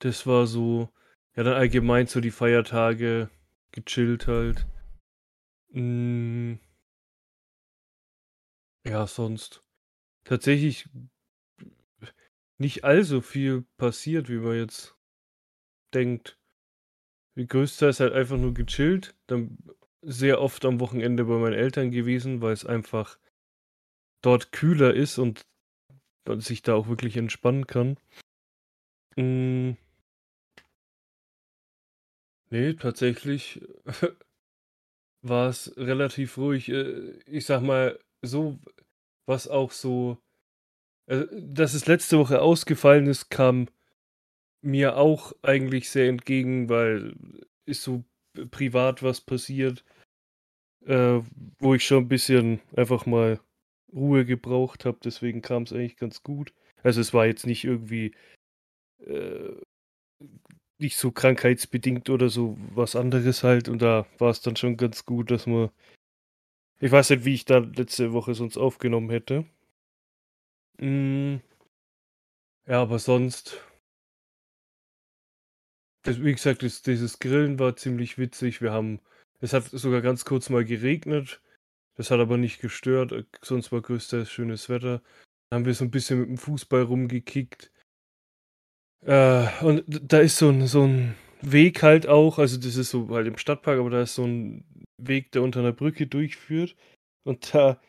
Das 0.00 0.26
war 0.26 0.46
so, 0.46 0.88
ja 1.34 1.42
dann 1.42 1.54
allgemein 1.54 2.06
so 2.06 2.20
die 2.20 2.30
Feiertage, 2.30 3.30
gechillt 3.72 4.26
halt. 4.26 4.66
Mm. 5.70 6.54
Ja, 8.84 9.06
sonst 9.06 9.62
tatsächlich 10.24 10.88
nicht 12.58 12.84
allzu 12.84 13.20
viel 13.20 13.62
passiert, 13.76 14.28
wie 14.28 14.38
man 14.38 14.56
jetzt 14.56 14.96
denkt. 15.94 16.38
Die 17.36 17.46
größte 17.46 17.86
ist 17.86 18.00
halt 18.00 18.12
einfach 18.12 18.36
nur 18.36 18.52
gechillt, 18.52 19.14
dann 19.26 19.58
sehr 20.02 20.40
oft 20.40 20.64
am 20.64 20.80
Wochenende 20.80 21.24
bei 21.24 21.34
meinen 21.34 21.54
Eltern 21.54 21.90
gewesen, 21.90 22.40
weil 22.40 22.52
es 22.52 22.64
einfach 22.64 23.18
dort 24.22 24.52
kühler 24.52 24.94
ist 24.94 25.18
und 25.18 25.46
man 26.26 26.40
sich 26.40 26.62
da 26.62 26.74
auch 26.74 26.88
wirklich 26.88 27.16
entspannen 27.16 27.66
kann. 27.66 27.98
Mm. 29.16 29.76
Nee, 32.50 32.74
tatsächlich 32.74 33.60
war 35.22 35.48
es 35.48 35.76
relativ 35.76 36.38
ruhig. 36.38 36.68
Äh, 36.68 37.18
ich 37.26 37.46
sag 37.46 37.62
mal, 37.62 37.98
so, 38.22 38.58
was 39.26 39.48
auch 39.48 39.72
so, 39.72 40.18
äh, 41.06 41.26
dass 41.32 41.74
es 41.74 41.86
letzte 41.86 42.18
Woche 42.18 42.40
ausgefallen 42.40 43.06
ist, 43.06 43.30
kam 43.30 43.68
mir 44.62 44.96
auch 44.96 45.32
eigentlich 45.42 45.90
sehr 45.90 46.08
entgegen, 46.08 46.68
weil 46.68 47.14
ist 47.64 47.82
so 47.82 48.04
privat 48.46 49.02
was 49.02 49.20
passiert, 49.20 49.84
äh, 50.86 51.20
wo 51.58 51.74
ich 51.74 51.84
schon 51.86 52.04
ein 52.04 52.08
bisschen 52.08 52.60
einfach 52.76 53.06
mal 53.06 53.40
Ruhe 53.92 54.24
gebraucht 54.24 54.84
habe. 54.84 54.98
Deswegen 55.02 55.42
kam 55.42 55.64
es 55.64 55.72
eigentlich 55.72 55.96
ganz 55.96 56.22
gut. 56.22 56.52
Also 56.82 57.00
es 57.00 57.14
war 57.14 57.26
jetzt 57.26 57.46
nicht 57.46 57.64
irgendwie 57.64 58.14
äh, 59.06 59.52
nicht 60.78 60.96
so 60.96 61.10
krankheitsbedingt 61.10 62.08
oder 62.10 62.28
so 62.28 62.56
was 62.74 62.96
anderes 62.96 63.42
halt. 63.42 63.68
Und 63.68 63.82
da 63.82 64.06
war 64.18 64.30
es 64.30 64.40
dann 64.40 64.56
schon 64.56 64.76
ganz 64.76 65.04
gut, 65.04 65.30
dass 65.30 65.46
man. 65.46 65.70
Ich 66.80 66.92
weiß 66.92 67.10
nicht, 67.10 67.24
wie 67.24 67.34
ich 67.34 67.44
da 67.44 67.58
letzte 67.58 68.12
Woche 68.12 68.34
sonst 68.34 68.56
aufgenommen 68.56 69.10
hätte. 69.10 69.44
Mm. 70.78 71.36
Ja, 72.66 72.82
aber 72.82 72.98
sonst. 72.98 73.64
Das, 76.08 76.24
wie 76.24 76.32
gesagt, 76.32 76.62
das, 76.62 76.80
dieses 76.80 77.18
Grillen 77.18 77.58
war 77.58 77.76
ziemlich 77.76 78.16
witzig. 78.16 78.62
Wir 78.62 78.72
haben. 78.72 79.00
Es 79.40 79.52
hat 79.52 79.64
sogar 79.64 80.00
ganz 80.00 80.24
kurz 80.24 80.48
mal 80.48 80.64
geregnet. 80.64 81.42
Das 81.96 82.10
hat 82.10 82.18
aber 82.18 82.38
nicht 82.38 82.60
gestört. 82.60 83.12
Sonst 83.42 83.72
war 83.72 83.82
größtenteils 83.82 84.30
schönes 84.30 84.70
Wetter. 84.70 85.02
Dann 85.50 85.60
haben 85.60 85.64
wir 85.66 85.74
so 85.74 85.84
ein 85.84 85.90
bisschen 85.90 86.20
mit 86.20 86.28
dem 86.30 86.38
Fußball 86.38 86.82
rumgekickt. 86.82 87.70
Äh, 89.04 89.48
und 89.62 89.84
da 89.86 90.20
ist 90.20 90.38
so 90.38 90.48
ein, 90.48 90.66
so 90.66 90.84
ein 90.86 91.14
Weg 91.42 91.82
halt 91.82 92.06
auch, 92.06 92.38
also 92.38 92.56
das 92.56 92.76
ist 92.76 92.90
so 92.90 93.10
halt 93.10 93.26
im 93.26 93.36
Stadtpark, 93.36 93.78
aber 93.78 93.90
da 93.90 94.02
ist 94.02 94.14
so 94.14 94.24
ein 94.24 94.64
Weg, 94.96 95.30
der 95.32 95.42
unter 95.42 95.60
einer 95.60 95.72
Brücke 95.72 96.06
durchführt. 96.06 96.74
Und 97.24 97.52
da 97.54 97.80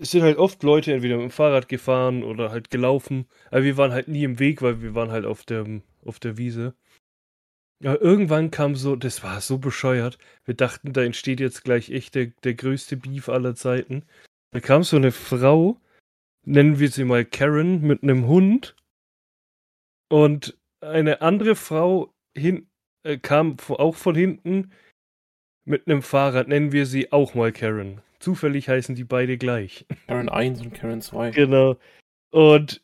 äh, 0.00 0.04
sind 0.04 0.22
halt 0.22 0.38
oft 0.38 0.62
Leute 0.62 0.92
entweder 0.92 1.16
mit 1.16 1.24
dem 1.24 1.30
Fahrrad 1.30 1.68
gefahren 1.68 2.22
oder 2.24 2.50
halt 2.50 2.70
gelaufen. 2.70 3.26
Aber 3.50 3.64
wir 3.64 3.76
waren 3.76 3.92
halt 3.92 4.08
nie 4.08 4.24
im 4.24 4.38
Weg, 4.38 4.62
weil 4.62 4.82
wir 4.82 4.94
waren 4.94 5.10
halt 5.10 5.26
auf 5.26 5.44
der, 5.44 5.66
auf 6.04 6.18
der 6.18 6.36
Wiese. 6.38 6.74
Ja, 7.82 7.94
irgendwann 7.94 8.50
kam 8.50 8.76
so, 8.76 8.94
das 8.94 9.22
war 9.22 9.40
so 9.40 9.58
bescheuert. 9.58 10.18
Wir 10.44 10.54
dachten, 10.54 10.92
da 10.92 11.02
entsteht 11.02 11.40
jetzt 11.40 11.64
gleich 11.64 11.90
echt 11.90 12.14
der, 12.14 12.26
der 12.44 12.54
größte 12.54 12.96
Beef 12.98 13.28
aller 13.28 13.54
Zeiten. 13.54 14.04
Da 14.50 14.60
kam 14.60 14.82
so 14.82 14.96
eine 14.96 15.12
Frau, 15.12 15.80
nennen 16.44 16.78
wir 16.78 16.90
sie 16.90 17.04
mal 17.04 17.24
Karen, 17.24 17.80
mit 17.82 18.02
einem 18.02 18.26
Hund. 18.26 18.76
Und 20.08 20.58
eine 20.80 21.22
andere 21.22 21.56
Frau 21.56 22.12
hin, 22.36 22.68
äh, 23.02 23.16
kam 23.18 23.56
auch 23.68 23.96
von 23.96 24.14
hinten 24.14 24.72
mit 25.64 25.86
einem 25.86 26.02
Fahrrad, 26.02 26.48
nennen 26.48 26.72
wir 26.72 26.84
sie 26.84 27.12
auch 27.12 27.34
mal 27.34 27.52
Karen. 27.52 28.02
Zufällig 28.20 28.68
heißen 28.68 28.94
die 28.94 29.04
beide 29.04 29.38
gleich. 29.38 29.86
Karen 30.06 30.28
1 30.28 30.60
und 30.60 30.74
Karen 30.74 31.00
2. 31.00 31.30
Genau. 31.32 31.76
Und 32.30 32.82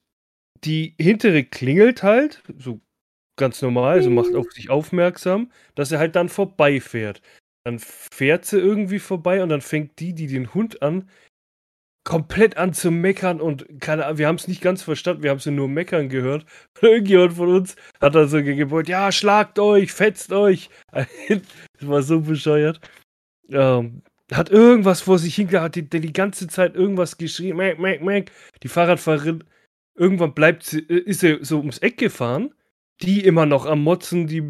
die 0.64 0.94
hintere 0.98 1.44
klingelt 1.44 2.02
halt, 2.02 2.42
so 2.58 2.80
ganz 3.38 3.60
normal, 3.62 4.02
so 4.02 4.10
macht 4.10 4.34
auf 4.34 4.50
sich 4.52 4.70
aufmerksam, 4.70 5.52
dass 5.74 5.92
er 5.92 5.98
halt 5.98 6.16
dann 6.16 6.28
vorbeifährt. 6.28 7.20
Dann 7.64 7.78
fährt 7.78 8.44
sie 8.46 8.58
irgendwie 8.58 8.98
vorbei 8.98 9.42
und 9.42 9.50
dann 9.50 9.60
fängt 9.60 9.98
die, 10.00 10.14
die 10.14 10.26
den 10.26 10.54
Hund 10.54 10.82
an, 10.82 11.08
komplett 12.04 12.56
an 12.56 12.72
zu 12.72 12.92
meckern 12.92 13.40
und 13.40 13.66
keine 13.80 14.06
Ahnung, 14.06 14.18
wir 14.18 14.28
haben 14.28 14.36
es 14.36 14.46
nicht 14.46 14.62
ganz 14.62 14.82
verstanden, 14.82 15.24
wir 15.24 15.30
haben 15.30 15.38
es 15.38 15.46
nur 15.46 15.68
meckern 15.68 16.08
gehört. 16.08 16.46
Irgendjemand 16.80 17.34
von 17.34 17.48
uns 17.48 17.76
hat 18.00 18.14
dann 18.14 18.28
so 18.28 18.42
gebeut, 18.42 18.88
ja, 18.88 19.10
schlagt 19.12 19.58
euch, 19.58 19.92
fetzt 19.92 20.32
euch. 20.32 20.70
das 20.92 21.42
war 21.80 22.02
so 22.02 22.20
bescheuert. 22.20 22.80
Ähm, 23.50 24.02
hat 24.32 24.50
irgendwas 24.50 25.02
vor 25.02 25.18
sich 25.18 25.34
hingehauen, 25.36 25.72
die, 25.72 25.88
die, 25.88 26.00
die 26.00 26.12
ganze 26.12 26.48
Zeit 26.48 26.74
irgendwas 26.74 27.16
geschrien, 27.16 27.56
meck, 27.56 27.78
meck, 27.78 28.02
meck. 28.02 28.32
Die 28.62 28.68
Fahrradfahrerin, 28.68 29.44
irgendwann 29.94 30.34
bleibt 30.34 30.64
sie, 30.64 30.80
äh, 30.80 30.98
ist 30.98 31.20
sie 31.20 31.38
so 31.42 31.58
ums 31.58 31.78
Eck 31.78 31.98
gefahren, 31.98 32.54
die 33.02 33.24
immer 33.24 33.46
noch 33.46 33.66
am 33.66 33.82
Motzen, 33.82 34.26
die 34.26 34.42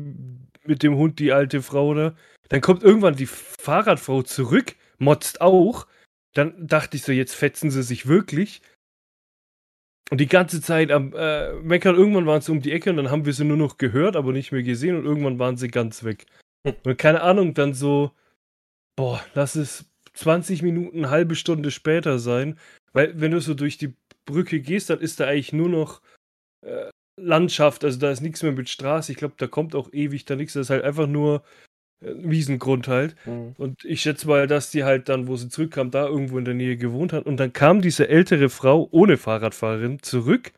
mit 0.65 0.83
dem 0.83 0.97
Hund, 0.97 1.19
die 1.19 1.33
alte 1.33 1.63
Frau 1.63 1.95
da. 1.95 2.17
Dann 2.49 2.61
kommt 2.61 2.83
irgendwann 2.83 3.17
die 3.17 3.27
Fahrradfrau 3.27 4.23
zurück, 4.23 4.77
motzt 4.99 5.41
auch 5.41 5.87
dann 6.37 6.67
dachte 6.67 6.97
ich 6.97 7.03
so, 7.03 7.13
jetzt 7.13 7.35
fetzen 7.35 7.71
sie 7.71 7.83
sich 7.83 8.07
wirklich. 8.07 8.61
Und 10.11 10.21
die 10.21 10.29
ganze 10.29 10.61
Zeit 10.61 10.91
am 10.93 11.13
äh, 11.17 11.55
Meckern, 11.55 11.97
irgendwann 11.97 12.27
waren 12.27 12.41
sie 12.41 12.53
um 12.53 12.61
die 12.61 12.73
Ecke 12.73 12.91
und 12.91 12.97
dann 12.97 13.11
haben 13.11 13.25
wir 13.25 13.33
sie 13.33 13.45
nur 13.45 13.57
noch 13.57 13.79
gehört, 13.79 14.17
aber 14.17 14.33
nicht 14.33 14.53
mehr 14.53 14.63
gesehen 14.63 14.97
und 14.97 15.05
irgendwann 15.05 15.39
waren 15.39 15.57
sie 15.57 15.69
ganz 15.69 16.05
weg. 16.05 16.27
Hm. 16.67 16.75
Und 16.85 16.99
keine 16.99 17.23
Ahnung, 17.23 17.55
dann 17.55 17.75
so, 17.75 18.13
boah, 18.97 19.25
lass 19.35 19.55
es 19.55 19.85
20 20.15 20.63
Minuten, 20.63 20.99
eine 20.99 21.11
halbe 21.11 21.35
Stunde 21.35 21.71
später 21.71 22.19
sein, 22.19 22.59
weil 22.93 23.21
wenn 23.21 23.33
du 23.33 23.41
so 23.41 23.55
durch 23.55 23.79
die 23.79 23.95
Brücke 24.25 24.61
gehst, 24.61 24.91
dann 24.91 25.01
ist 25.01 25.21
da 25.21 25.27
eigentlich 25.27 25.53
nur 25.53 25.69
noch 25.69 26.01
äh, 26.63 26.91
Landschaft, 27.19 27.85
also 27.85 27.99
da 27.99 28.11
ist 28.11 28.21
nichts 28.21 28.43
mehr 28.43 28.53
mit 28.53 28.69
Straße. 28.69 29.13
Ich 29.13 29.19
glaube, 29.19 29.35
da 29.39 29.47
kommt 29.47 29.75
auch 29.75 29.93
ewig 29.93 30.25
da 30.25 30.37
nichts. 30.37 30.55
Das 30.55 30.67
ist 30.67 30.71
halt 30.71 30.85
einfach 30.85 31.07
nur 31.07 31.45
äh, 32.01 32.13
Wiesengrund 32.17 32.89
halt. 32.89 33.17
Mhm. 33.27 33.55
Und 33.59 33.85
ich 33.85 34.03
schätze 34.03 34.27
mal, 34.29 34.47
dass 34.47 34.71
die 34.71 34.85
halt 34.85 35.09
dann, 35.09 35.27
wo 35.29 35.37
sie 35.37 35.49
zurückkam, 35.49 35.91
da 35.91 36.07
irgendwo 36.07 36.39
in 36.39 36.45
der 36.45 36.55
Nähe 36.55 36.77
gewohnt 36.77 37.13
hat. 37.13 37.25
Und 37.25 37.39
dann 37.39 37.53
kam 37.53 37.81
diese 37.81 38.09
ältere 38.09 38.49
Frau 38.51 38.89
ohne 38.91 39.17
Fahrradfahrerin 39.17 40.03
zurück 40.03 40.53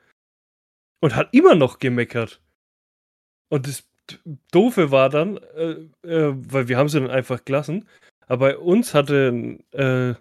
und 1.00 1.14
hat 1.14 1.28
immer 1.32 1.54
noch 1.54 1.78
gemeckert. 1.78 2.40
Und 3.50 3.66
das 3.66 3.88
Doofe 4.50 4.90
war 4.90 5.10
dann, 5.10 5.36
äh, 5.36 5.76
äh, 6.02 6.34
weil 6.34 6.68
wir 6.68 6.76
haben 6.76 6.88
sie 6.88 7.00
dann 7.00 7.10
einfach 7.10 7.44
gelassen, 7.44 7.86
aber 8.28 8.48
bei 8.50 8.58
uns 8.58 8.94
hatte 8.94 9.58
äh, 9.72 10.14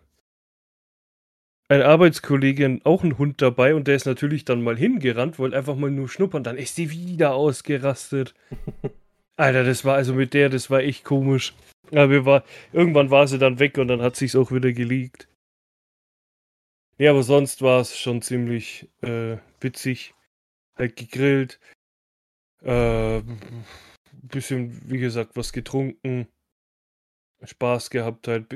ein 1.70 1.82
Arbeitskollege 1.82 2.80
auch 2.86 3.04
einen 3.04 3.18
Hund 3.18 3.42
dabei 3.42 3.76
und 3.76 3.88
der 3.88 3.96
ist 3.96 4.06
natürlich 4.06 4.46
dann 4.46 4.64
mal 4.64 4.78
hingerannt, 4.78 5.38
wollte 5.38 5.58
einfach 5.58 5.76
mal 5.76 5.92
nur 5.92 6.08
schnuppern, 6.08 6.44
dann 6.44 6.58
ist 6.58 6.76
sie 6.76 6.90
wieder 6.92 7.34
ausgerastet. 7.34 8.34
Alter, 9.36 9.64
das 9.64 9.86
war 9.86 9.96
also 9.96 10.14
mit 10.14 10.34
der, 10.34 10.50
das 10.50 10.70
war 10.70 10.80
echt 10.80 11.04
komisch. 11.04 11.54
Aber 11.92 12.26
war, 12.26 12.44
irgendwann 12.74 13.12
war 13.12 13.28
sie 13.28 13.38
dann 13.38 13.60
weg 13.60 13.78
und 13.78 13.88
dann 13.90 14.02
hat 14.02 14.16
sich's 14.16 14.36
auch 14.36 14.52
wieder 14.52 14.72
gelegt. 14.72 15.28
Ja, 16.98 17.12
aber 17.12 17.24
sonst 17.24 17.62
war 17.62 17.82
es 17.82 17.98
schon 17.98 18.22
ziemlich 18.22 18.90
äh, 19.02 19.38
witzig. 19.62 20.16
Halt 20.76 20.96
gegrillt. 20.96 21.60
Äh, 22.64 23.22
bisschen, 24.12 24.90
wie 24.90 24.98
gesagt, 24.98 25.36
was 25.36 25.54
getrunken. 25.54 26.28
Spaß 27.44 27.90
gehabt 27.90 28.28
halt. 28.28 28.48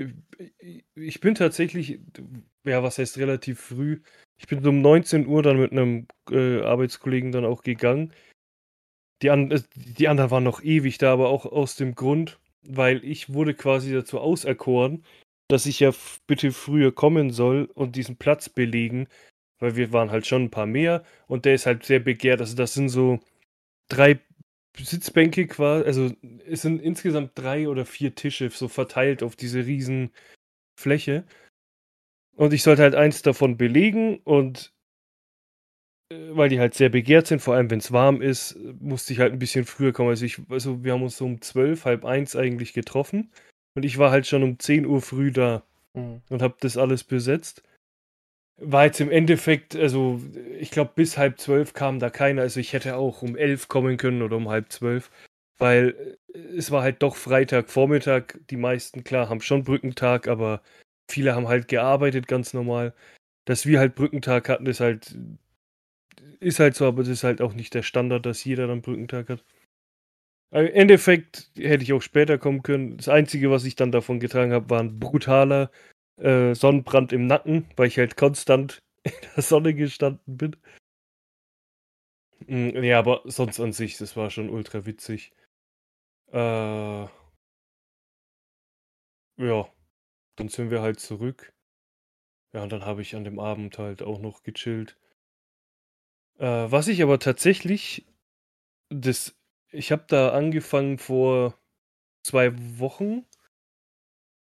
Ich 0.96 1.20
bin 1.20 1.36
tatsächlich, 1.36 2.00
ja, 2.64 2.84
was 2.84 2.98
heißt 2.98 3.18
relativ 3.18 3.60
früh. 3.60 4.02
Ich 4.38 4.48
bin 4.48 4.66
um 4.66 4.82
19 4.82 5.28
Uhr 5.28 5.44
dann 5.44 5.60
mit 5.60 5.72
einem 5.72 6.08
äh, 6.32 6.62
Arbeitskollegen 6.62 7.32
dann 7.32 7.46
auch 7.46 7.62
gegangen. 7.62 8.14
Die, 9.22 9.30
an, 9.30 9.52
äh, 9.52 9.62
die 9.76 10.08
anderen 10.08 10.32
waren 10.32 10.44
noch 10.44 10.64
ewig 10.64 10.98
da, 10.98 11.14
aber 11.14 11.30
auch 11.30 11.46
aus 11.46 11.76
dem 11.76 11.96
Grund, 11.96 12.40
weil 12.64 13.04
ich 13.06 13.34
wurde 13.34 13.54
quasi 13.54 13.94
dazu 13.94 14.20
auserkoren, 14.20 15.04
dass 15.48 15.66
ich 15.66 15.80
ja 15.80 15.92
bitte 16.28 16.52
früher 16.52 16.92
kommen 16.92 17.30
soll 17.32 17.70
und 17.74 17.96
diesen 17.96 18.18
Platz 18.18 18.50
belegen, 18.50 19.08
weil 19.60 19.76
wir 19.76 19.94
waren 19.94 20.12
halt 20.12 20.26
schon 20.26 20.44
ein 20.46 20.52
paar 20.52 20.66
mehr 20.66 21.04
und 21.28 21.46
der 21.46 21.56
ist 21.56 21.66
halt 21.66 21.84
sehr 21.86 22.00
begehrt. 22.00 22.42
Also 22.42 22.56
das 22.56 22.74
sind 22.74 22.90
so 22.90 23.20
drei 23.90 24.20
Sitzbänke 24.78 25.48
quasi, 25.48 25.86
also 25.86 26.12
es 26.48 26.62
sind 26.62 26.82
insgesamt 26.82 27.32
drei 27.36 27.68
oder 27.68 27.86
vier 27.86 28.16
Tische 28.16 28.50
so 28.50 28.68
verteilt 28.68 29.24
auf 29.24 29.36
diese 29.36 29.66
riesen 29.66 30.12
Fläche. 30.80 31.26
Und 32.36 32.54
ich 32.54 32.64
sollte 32.64 32.82
halt 32.82 32.96
eins 32.96 33.22
davon 33.22 33.58
belegen 33.58 34.20
und 34.20 34.74
äh, 36.12 36.36
weil 36.36 36.50
die 36.50 36.60
halt 36.60 36.74
sehr 36.74 36.90
begehrt 36.90 37.28
sind, 37.28 37.42
vor 37.42 37.56
allem 37.56 37.70
wenn 37.70 37.80
es 37.80 37.92
warm 37.92 38.22
ist, 38.22 38.58
musste 38.80 39.14
ich 39.14 39.20
halt 39.20 39.34
ein 39.34 39.40
bisschen 39.40 39.66
früher 39.66 39.94
kommen. 39.94 40.10
Also, 40.10 40.26
ich, 40.26 40.40
also 40.50 40.84
wir 40.84 40.94
haben 40.94 41.04
uns 41.04 41.18
so 41.18 41.26
um 41.26 41.42
zwölf, 41.42 41.86
halb 41.86 42.06
eins 42.06 42.36
eigentlich 42.36 42.74
getroffen 42.74 43.32
und 43.76 43.84
ich 43.84 43.98
war 43.98 44.12
halt 44.12 44.28
schon 44.28 44.44
um 44.44 44.60
10 44.60 44.86
Uhr 44.86 45.02
früh 45.02 45.32
da 45.32 45.64
mhm. 45.94 46.22
und 46.30 46.42
habe 46.42 46.56
das 46.60 46.78
alles 46.78 47.04
besetzt. 47.04 47.64
War 48.64 48.86
jetzt 48.86 49.02
im 49.02 49.10
Endeffekt, 49.10 49.76
also 49.76 50.22
ich 50.60 50.72
glaube 50.72 50.92
bis 50.96 51.18
halb 51.18 51.40
zwölf 51.40 51.74
kam 51.74 52.00
da 52.00 52.10
keiner, 52.10 52.44
also 52.44 52.60
ich 52.60 52.74
hätte 52.74 52.96
auch 52.96 53.22
um 53.24 53.36
elf 53.36 53.68
kommen 53.68 53.98
können 53.98 54.22
oder 54.22 54.38
um 54.38 54.50
halb 54.50 54.72
zwölf, 54.72 55.10
weil 55.58 56.18
äh, 56.34 56.40
es 56.58 56.72
war 56.72 56.84
halt 56.84 57.02
doch 57.02 57.16
Freitag, 57.16 57.70
Vormittag, 57.72 58.40
die 58.50 58.58
meisten, 58.58 59.04
klar, 59.04 59.30
haben 59.30 59.42
schon 59.42 59.64
Brückentag, 59.64 60.28
aber 60.28 60.62
viele 61.10 61.36
haben 61.36 61.48
halt 61.48 61.68
gearbeitet, 61.68 62.28
ganz 62.28 62.54
normal. 62.54 62.94
Dass 63.46 63.66
wir 63.66 63.80
halt 63.80 63.96
Brückentag 63.96 64.50
hatten, 64.50 64.68
ist 64.68 64.80
halt 64.82 65.16
ist 66.40 66.60
halt 66.60 66.76
so, 66.76 66.86
aber 66.88 67.02
es 67.04 67.08
ist 67.08 67.24
halt 67.24 67.42
auch 67.42 67.54
nicht 67.54 67.74
der 67.74 67.84
Standard, 67.84 68.26
dass 68.26 68.44
jeder 68.44 68.68
dann 68.68 68.82
Brückentag 68.82 69.30
hat. 69.30 69.44
Im 70.52 70.68
Endeffekt 70.68 71.50
hätte 71.58 71.84
ich 71.84 71.94
auch 71.94 72.02
später 72.02 72.38
kommen 72.38 72.62
können. 72.64 72.98
Das 72.98 73.08
Einzige, 73.08 73.52
was 73.52 73.64
ich 73.64 73.76
dann 73.76 73.92
davon 73.92 74.20
getragen 74.20 74.52
habe, 74.52 74.70
war 74.70 74.82
ein 74.82 75.00
brutaler 75.00 75.72
äh, 76.22 76.54
Sonnenbrand 76.56 77.14
im 77.14 77.28
Nacken, 77.28 77.68
weil 77.76 77.88
ich 77.88 77.98
halt 77.98 78.18
konstant 78.18 78.80
in 79.04 79.12
der 79.36 79.44
Sonne 79.44 79.74
gestanden 79.74 80.38
bin. 80.38 80.56
Mm, 82.48 82.84
ja, 82.84 83.00
aber 83.00 83.22
sonst 83.26 83.60
an 83.60 83.74
sich, 83.74 83.98
das 83.98 84.16
war 84.16 84.30
schon 84.30 84.50
ultra 84.50 84.86
witzig. 84.86 85.34
Äh, 86.32 87.08
ja, 89.38 89.70
dann 90.36 90.50
sind 90.50 90.72
wir 90.72 90.82
halt 90.82 91.00
zurück. 91.00 91.54
Ja, 92.54 92.64
und 92.64 92.72
dann 92.72 92.86
habe 92.86 93.02
ich 93.02 93.16
an 93.16 93.24
dem 93.24 93.40
Abend 93.40 93.78
halt 93.78 94.02
auch 94.02 94.20
noch 94.20 94.44
gechillt. 94.44 94.98
Äh, 96.38 96.72
was 96.72 96.88
ich 96.88 97.02
aber 97.02 97.20
tatsächlich, 97.20 98.06
das, 98.90 99.36
ich 99.70 99.92
habe 99.92 100.06
da 100.08 100.30
angefangen 100.32 100.98
vor 100.98 101.58
zwei 102.24 102.52
Wochen. 102.80 103.26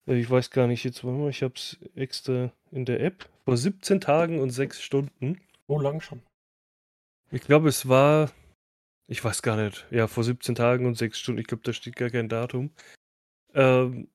Äh, 0.07 0.19
Ich 0.19 0.31
weiß 0.31 0.51
gar 0.51 0.67
nicht 0.67 0.85
jetzt, 0.85 1.05
warte 1.05 1.19
mal, 1.19 1.31
ich 1.31 1.43
habe 1.43 1.55
es 1.55 1.79
extra 1.95 2.53
in 2.71 2.85
der 2.85 3.01
App. 3.01 3.29
Vor 3.45 3.57
17 3.57 4.01
Tagen 4.01 4.41
und 4.41 4.51
6 4.51 4.81
Stunden. 4.83 5.41
Oh, 5.67 5.79
lang 5.81 6.01
schon. 6.01 6.23
Ich 7.31 7.43
glaube, 7.43 7.69
es 7.69 7.89
war, 7.89 8.31
ich 9.09 9.23
weiß 9.23 9.43
gar 9.43 9.57
nicht, 9.57 9.87
ja, 9.91 10.07
vor 10.07 10.25
17 10.25 10.55
Tagen 10.55 10.87
und 10.87 10.97
6 10.97 11.19
Stunden, 11.19 11.41
ich 11.41 11.47
glaube, 11.47 11.63
da 11.65 11.73
steht 11.73 11.97
gar 11.97 12.11
kein 12.11 12.29
Datum. 12.29 12.71
Ähm, 13.55 14.09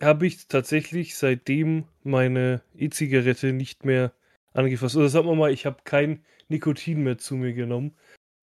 habe 0.00 0.26
ich 0.26 0.48
tatsächlich 0.48 1.16
seitdem 1.16 1.84
meine 2.02 2.62
E-Zigarette 2.74 3.52
nicht 3.52 3.84
mehr 3.84 4.12
angefasst. 4.52 4.96
Oder 4.96 5.08
sagen 5.08 5.28
wir 5.28 5.34
mal, 5.34 5.52
ich 5.52 5.66
habe 5.66 5.78
kein 5.84 6.24
Nikotin 6.48 7.02
mehr 7.02 7.18
zu 7.18 7.36
mir 7.36 7.52
genommen. 7.54 7.96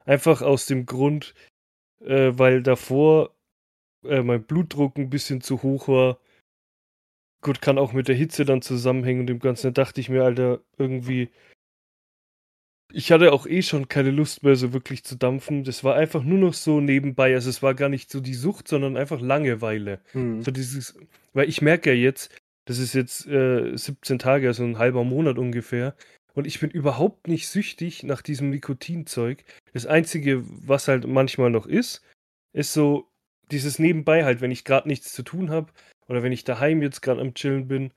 Einfach 0.06 0.42
aus 0.42 0.66
dem 0.66 0.86
Grund, 0.86 1.34
äh, 2.00 2.32
weil 2.34 2.64
davor 2.64 3.36
äh, 4.06 4.22
mein 4.22 4.44
Blutdruck 4.44 4.98
ein 4.98 5.10
bisschen 5.10 5.42
zu 5.42 5.62
hoch 5.64 5.88
war. 5.88 6.20
Gut, 7.42 7.62
kann 7.62 7.80
auch 7.80 7.92
mit 7.92 8.08
der 8.08 8.16
Hitze 8.16 8.46
dann 8.46 8.62
zusammenhängen 8.62 9.22
und 9.22 9.28
dem 9.28 9.40
Ganzen. 9.40 9.74
Da 9.74 9.84
dachte 9.84 10.00
ich 10.00 10.10
mir, 10.10 10.24
Alter, 10.24 10.62
irgendwie. 10.78 11.30
Ich 12.94 13.12
hatte 13.12 13.32
auch 13.32 13.48
eh 13.48 13.62
schon 13.62 13.88
keine 13.88 14.12
Lust 14.12 14.44
mehr, 14.44 14.56
so 14.56 14.74
wirklich 14.74 15.04
zu 15.04 15.16
dampfen. 15.16 15.64
Das 15.64 15.84
war 15.84 15.96
einfach 15.96 16.24
nur 16.24 16.38
noch 16.38 16.54
so 16.54 16.82
nebenbei. 16.82 17.34
Also, 17.34 17.50
es 17.50 17.64
war 17.64 17.74
gar 17.74 17.90
nicht 17.90 18.12
so 18.12 18.20
die 18.20 18.34
Sucht, 18.36 18.68
sondern 18.68 18.96
einfach 18.96 19.22
Langeweile. 19.22 20.02
Hm. 20.12 20.42
So 20.44 20.52
dieses, 20.52 20.96
weil 21.34 21.50
ich 21.50 21.62
merke 21.62 21.92
ja 21.92 21.96
jetzt, 21.96 22.38
das 22.66 22.78
ist 22.78 22.94
jetzt 22.94 23.28
äh, 23.28 23.76
17 23.76 24.20
Tage, 24.20 24.48
also 24.48 24.64
ein 24.64 24.78
halber 24.78 25.04
Monat 25.04 25.40
ungefähr. 25.40 25.96
Und 26.34 26.48
ich 26.48 26.60
bin 26.60 26.70
überhaupt 26.70 27.28
nicht 27.28 27.48
süchtig 27.48 28.04
nach 28.04 28.22
diesem 28.22 28.52
Nikotinzeug. 28.52 29.44
Das 29.74 29.86
Einzige, 29.86 30.44
was 30.46 30.88
halt 30.88 31.08
manchmal 31.08 31.50
noch 31.50 31.66
ist, 31.66 32.04
ist 32.54 32.74
so 32.74 33.08
dieses 33.52 33.80
Nebenbei 33.80 34.24
halt, 34.24 34.42
wenn 34.42 34.52
ich 34.52 34.64
gerade 34.64 34.88
nichts 34.88 35.12
zu 35.12 35.24
tun 35.24 35.50
habe 35.50 35.72
oder 36.12 36.24
wenn 36.24 36.34
ich 36.34 36.44
daheim 36.44 36.82
jetzt 36.82 37.02
gerade 37.02 37.22
am 37.22 37.34
Chillen 37.34 37.70
bin 37.70 37.94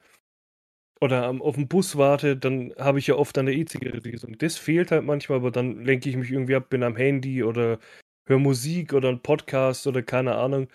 oder 1.01 1.27
am, 1.27 1.43
auf 1.43 1.57
dem 1.57 1.67
Bus 1.67 1.97
warte, 1.97 2.37
dann 2.37 2.73
habe 2.79 3.01
ich 3.01 3.09
ja 3.09 3.17
oft 3.17 3.37
an 3.39 3.47
der 3.47 3.57
E-Zigarette 3.57 4.09
gesungen. 4.09 4.39
Das 4.39 4.57
fehlt 4.57 4.93
halt 4.93 5.05
manchmal, 5.05 5.39
aber 5.39 5.51
dann 5.51 5.85
lenke 5.85 6.09
ich 6.09 6.17
mich 6.17 6.31
irgendwie 6.31 6.55
ab, 6.55 6.71
bin 6.71 6.85
am 6.85 6.95
Handy 6.95 7.43
oder 7.43 7.81
höre 8.27 8.39
Musik 8.39 8.93
oder 8.93 9.09
einen 9.09 9.21
Podcast 9.21 9.89
oder 9.89 10.01
keine 10.03 10.37
Ahnung. 10.37 10.69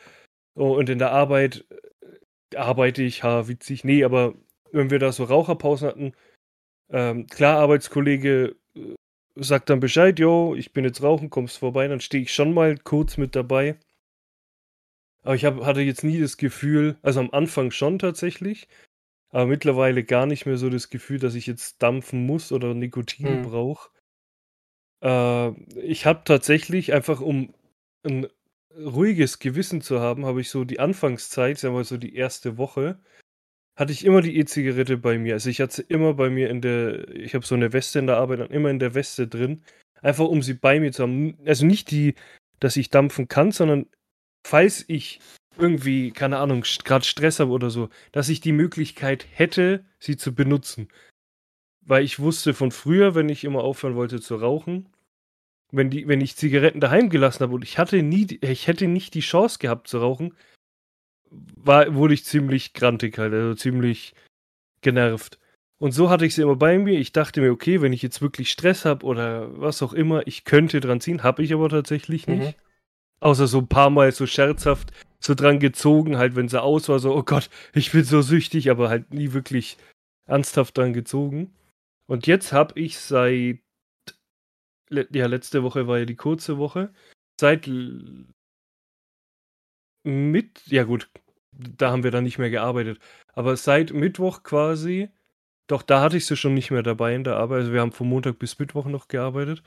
Oh, 0.55 0.77
und 0.77 0.89
in 0.89 0.99
der 0.99 1.11
Arbeit 1.11 1.65
äh, 2.51 2.57
arbeite 2.57 3.03
ich, 3.03 3.23
ha, 3.23 3.47
witzig. 3.47 3.85
Nee, 3.85 4.03
aber 4.03 4.33
wenn 4.73 4.89
wir 4.89 4.99
da 4.99 5.13
so 5.13 5.23
Raucherpausen 5.23 5.87
hatten, 5.87 6.13
ähm, 6.89 7.27
klar, 7.27 7.59
Arbeitskollege 7.59 8.57
äh, 8.75 8.95
sagt 9.35 9.69
dann 9.69 9.79
Bescheid, 9.79 10.19
yo, 10.19 10.55
ich 10.55 10.73
bin 10.73 10.83
jetzt 10.83 11.01
rauchen, 11.01 11.29
kommst 11.29 11.57
vorbei, 11.57 11.87
dann 11.87 12.01
stehe 12.01 12.23
ich 12.23 12.33
schon 12.33 12.53
mal 12.53 12.77
kurz 12.77 13.15
mit 13.17 13.33
dabei. 13.33 13.77
Aber 15.23 15.35
ich 15.35 15.45
hab, 15.45 15.63
hatte 15.65 15.81
jetzt 15.81 16.03
nie 16.03 16.19
das 16.19 16.37
Gefühl, 16.37 16.97
also 17.01 17.19
am 17.19 17.31
Anfang 17.31 17.71
schon 17.71 17.99
tatsächlich, 17.99 18.67
aber 19.29 19.45
mittlerweile 19.45 20.03
gar 20.03 20.25
nicht 20.25 20.45
mehr 20.45 20.57
so 20.57 20.69
das 20.69 20.89
Gefühl, 20.89 21.19
dass 21.19 21.35
ich 21.35 21.45
jetzt 21.45 21.81
dampfen 21.83 22.25
muss 22.25 22.51
oder 22.51 22.73
Nikotin 22.73 23.27
Hm. 23.27 23.41
brauche. 23.43 23.89
Äh, 25.03 25.51
ich 25.81 26.05
habe 26.05 26.21
tatsächlich 26.25 26.93
einfach, 26.93 27.21
um 27.21 27.53
ein 28.03 28.27
ruhiges 28.75 29.39
Gewissen 29.39 29.81
zu 29.81 29.99
haben, 29.99 30.25
habe 30.25 30.41
ich 30.41 30.49
so 30.49 30.63
die 30.63 30.79
Anfangszeit, 30.79 31.57
sagen 31.57 31.73
wir 31.73 31.79
mal 31.79 31.83
so 31.83 31.97
die 31.97 32.15
erste 32.15 32.57
Woche, 32.57 32.99
hatte 33.75 33.93
ich 33.93 34.05
immer 34.05 34.21
die 34.21 34.37
E-Zigarette 34.37 34.97
bei 34.97 35.17
mir. 35.17 35.35
Also 35.35 35.49
ich 35.49 35.61
hatte 35.61 35.75
sie 35.75 35.81
immer 35.83 36.13
bei 36.13 36.29
mir 36.29 36.49
in 36.49 36.61
der, 36.61 37.09
ich 37.09 37.35
habe 37.35 37.45
so 37.45 37.55
eine 37.55 37.73
Weste 37.73 37.99
in 37.99 38.07
der 38.07 38.17
Arbeit 38.17 38.39
dann 38.39 38.51
immer 38.51 38.69
in 38.69 38.79
der 38.79 38.93
Weste 38.95 39.27
drin, 39.27 39.63
einfach 40.01 40.25
um 40.25 40.41
sie 40.41 40.53
bei 40.53 40.79
mir 40.79 40.91
zu 40.91 41.03
haben. 41.03 41.37
Also 41.45 41.65
nicht 41.65 41.91
die, 41.91 42.15
dass 42.59 42.77
ich 42.77 42.89
dampfen 42.89 43.27
kann, 43.27 43.51
sondern 43.51 43.87
falls 44.45 44.85
ich 44.87 45.19
irgendwie, 45.57 46.11
keine 46.11 46.37
Ahnung, 46.37 46.63
gerade 46.83 47.05
Stress 47.05 47.39
habe 47.39 47.51
oder 47.51 47.69
so, 47.69 47.89
dass 48.11 48.29
ich 48.29 48.39
die 48.39 48.51
Möglichkeit 48.51 49.25
hätte, 49.31 49.85
sie 49.99 50.17
zu 50.17 50.33
benutzen. 50.33 50.87
Weil 51.81 52.03
ich 52.03 52.19
wusste 52.19 52.53
von 52.53 52.71
früher, 52.71 53.15
wenn 53.15 53.29
ich 53.29 53.43
immer 53.43 53.63
aufhören 53.63 53.95
wollte 53.95 54.21
zu 54.21 54.35
rauchen, 54.35 54.89
wenn, 55.71 55.89
die, 55.89 56.07
wenn 56.07 56.21
ich 56.21 56.35
Zigaretten 56.35 56.79
daheim 56.79 57.09
gelassen 57.09 57.43
habe 57.43 57.53
und 57.53 57.63
ich 57.63 57.77
hatte 57.77 58.01
nie, 58.01 58.39
ich 58.41 58.67
hätte 58.67 58.87
nicht 58.87 59.13
die 59.13 59.19
Chance 59.19 59.59
gehabt 59.59 59.87
zu 59.87 59.99
rauchen, 59.99 60.35
war, 61.29 61.93
wurde 61.93 62.13
ich 62.13 62.25
ziemlich 62.25 62.73
grantig 62.73 63.17
halt, 63.17 63.33
also 63.33 63.53
ziemlich 63.53 64.13
genervt. 64.81 65.39
Und 65.77 65.91
so 65.91 66.09
hatte 66.09 66.25
ich 66.25 66.35
sie 66.35 66.41
immer 66.41 66.55
bei 66.55 66.77
mir. 66.77 66.99
Ich 66.99 67.13
dachte 67.13 67.39
mir, 67.39 67.51
okay, 67.51 67.81
wenn 67.81 67.93
ich 67.93 68.01
jetzt 68.01 68.21
wirklich 68.21 68.51
Stress 68.51 68.83
habe 68.83 69.05
oder 69.05 69.59
was 69.59 69.81
auch 69.81 69.93
immer, 69.93 70.27
ich 70.27 70.43
könnte 70.43 70.79
dran 70.79 70.99
ziehen, 70.99 71.23
habe 71.23 71.43
ich 71.43 71.53
aber 71.53 71.69
tatsächlich 71.69 72.27
Mhm. 72.27 72.53
Außer 73.19 73.47
so 73.47 73.59
ein 73.59 73.67
paar 73.67 73.89
Mal 73.89 74.11
so 74.11 74.25
scherzhaft 74.25 74.93
so 75.19 75.35
dran 75.35 75.59
gezogen, 75.59 76.17
halt, 76.17 76.35
wenn 76.35 76.47
sie 76.47 76.61
aus 76.61 76.87
war, 76.89 76.99
so, 76.99 77.13
oh 77.13 77.23
Gott, 77.23 77.49
ich 77.73 77.91
bin 77.91 78.03
so 78.03 78.21
süchtig, 78.21 78.69
aber 78.69 78.89
halt 78.89 79.13
nie 79.13 79.33
wirklich 79.33 79.77
ernsthaft 80.25 80.77
dran 80.77 80.93
gezogen. 80.93 81.53
Und 82.07 82.25
jetzt 82.27 82.53
habe 82.53 82.79
ich 82.79 82.97
seit, 82.97 83.59
ja, 84.89 85.27
letzte 85.27 85.63
Woche 85.63 85.87
war 85.87 85.99
ja 85.99 86.05
die 86.05 86.15
kurze 86.15 86.57
Woche, 86.57 86.93
seit 87.39 87.69
mit, 90.03 90.65
ja 90.67 90.83
gut, 90.83 91.09
da 91.51 91.91
haben 91.91 92.03
wir 92.03 92.11
dann 92.11 92.23
nicht 92.23 92.39
mehr 92.39 92.49
gearbeitet, 92.49 92.99
aber 93.33 93.57
seit 93.57 93.91
Mittwoch 93.91 94.43
quasi, 94.43 95.09
doch 95.67 95.83
da 95.83 96.01
hatte 96.01 96.17
ich 96.17 96.25
sie 96.25 96.37
schon 96.37 96.53
nicht 96.53 96.71
mehr 96.71 96.83
dabei 96.83 97.13
in 97.13 97.23
der 97.23 97.35
Arbeit, 97.35 97.59
also 97.59 97.73
wir 97.73 97.81
haben 97.81 97.91
von 97.91 98.07
Montag 98.07 98.39
bis 98.39 98.57
Mittwoch 98.57 98.85
noch 98.85 99.07
gearbeitet. 99.07 99.61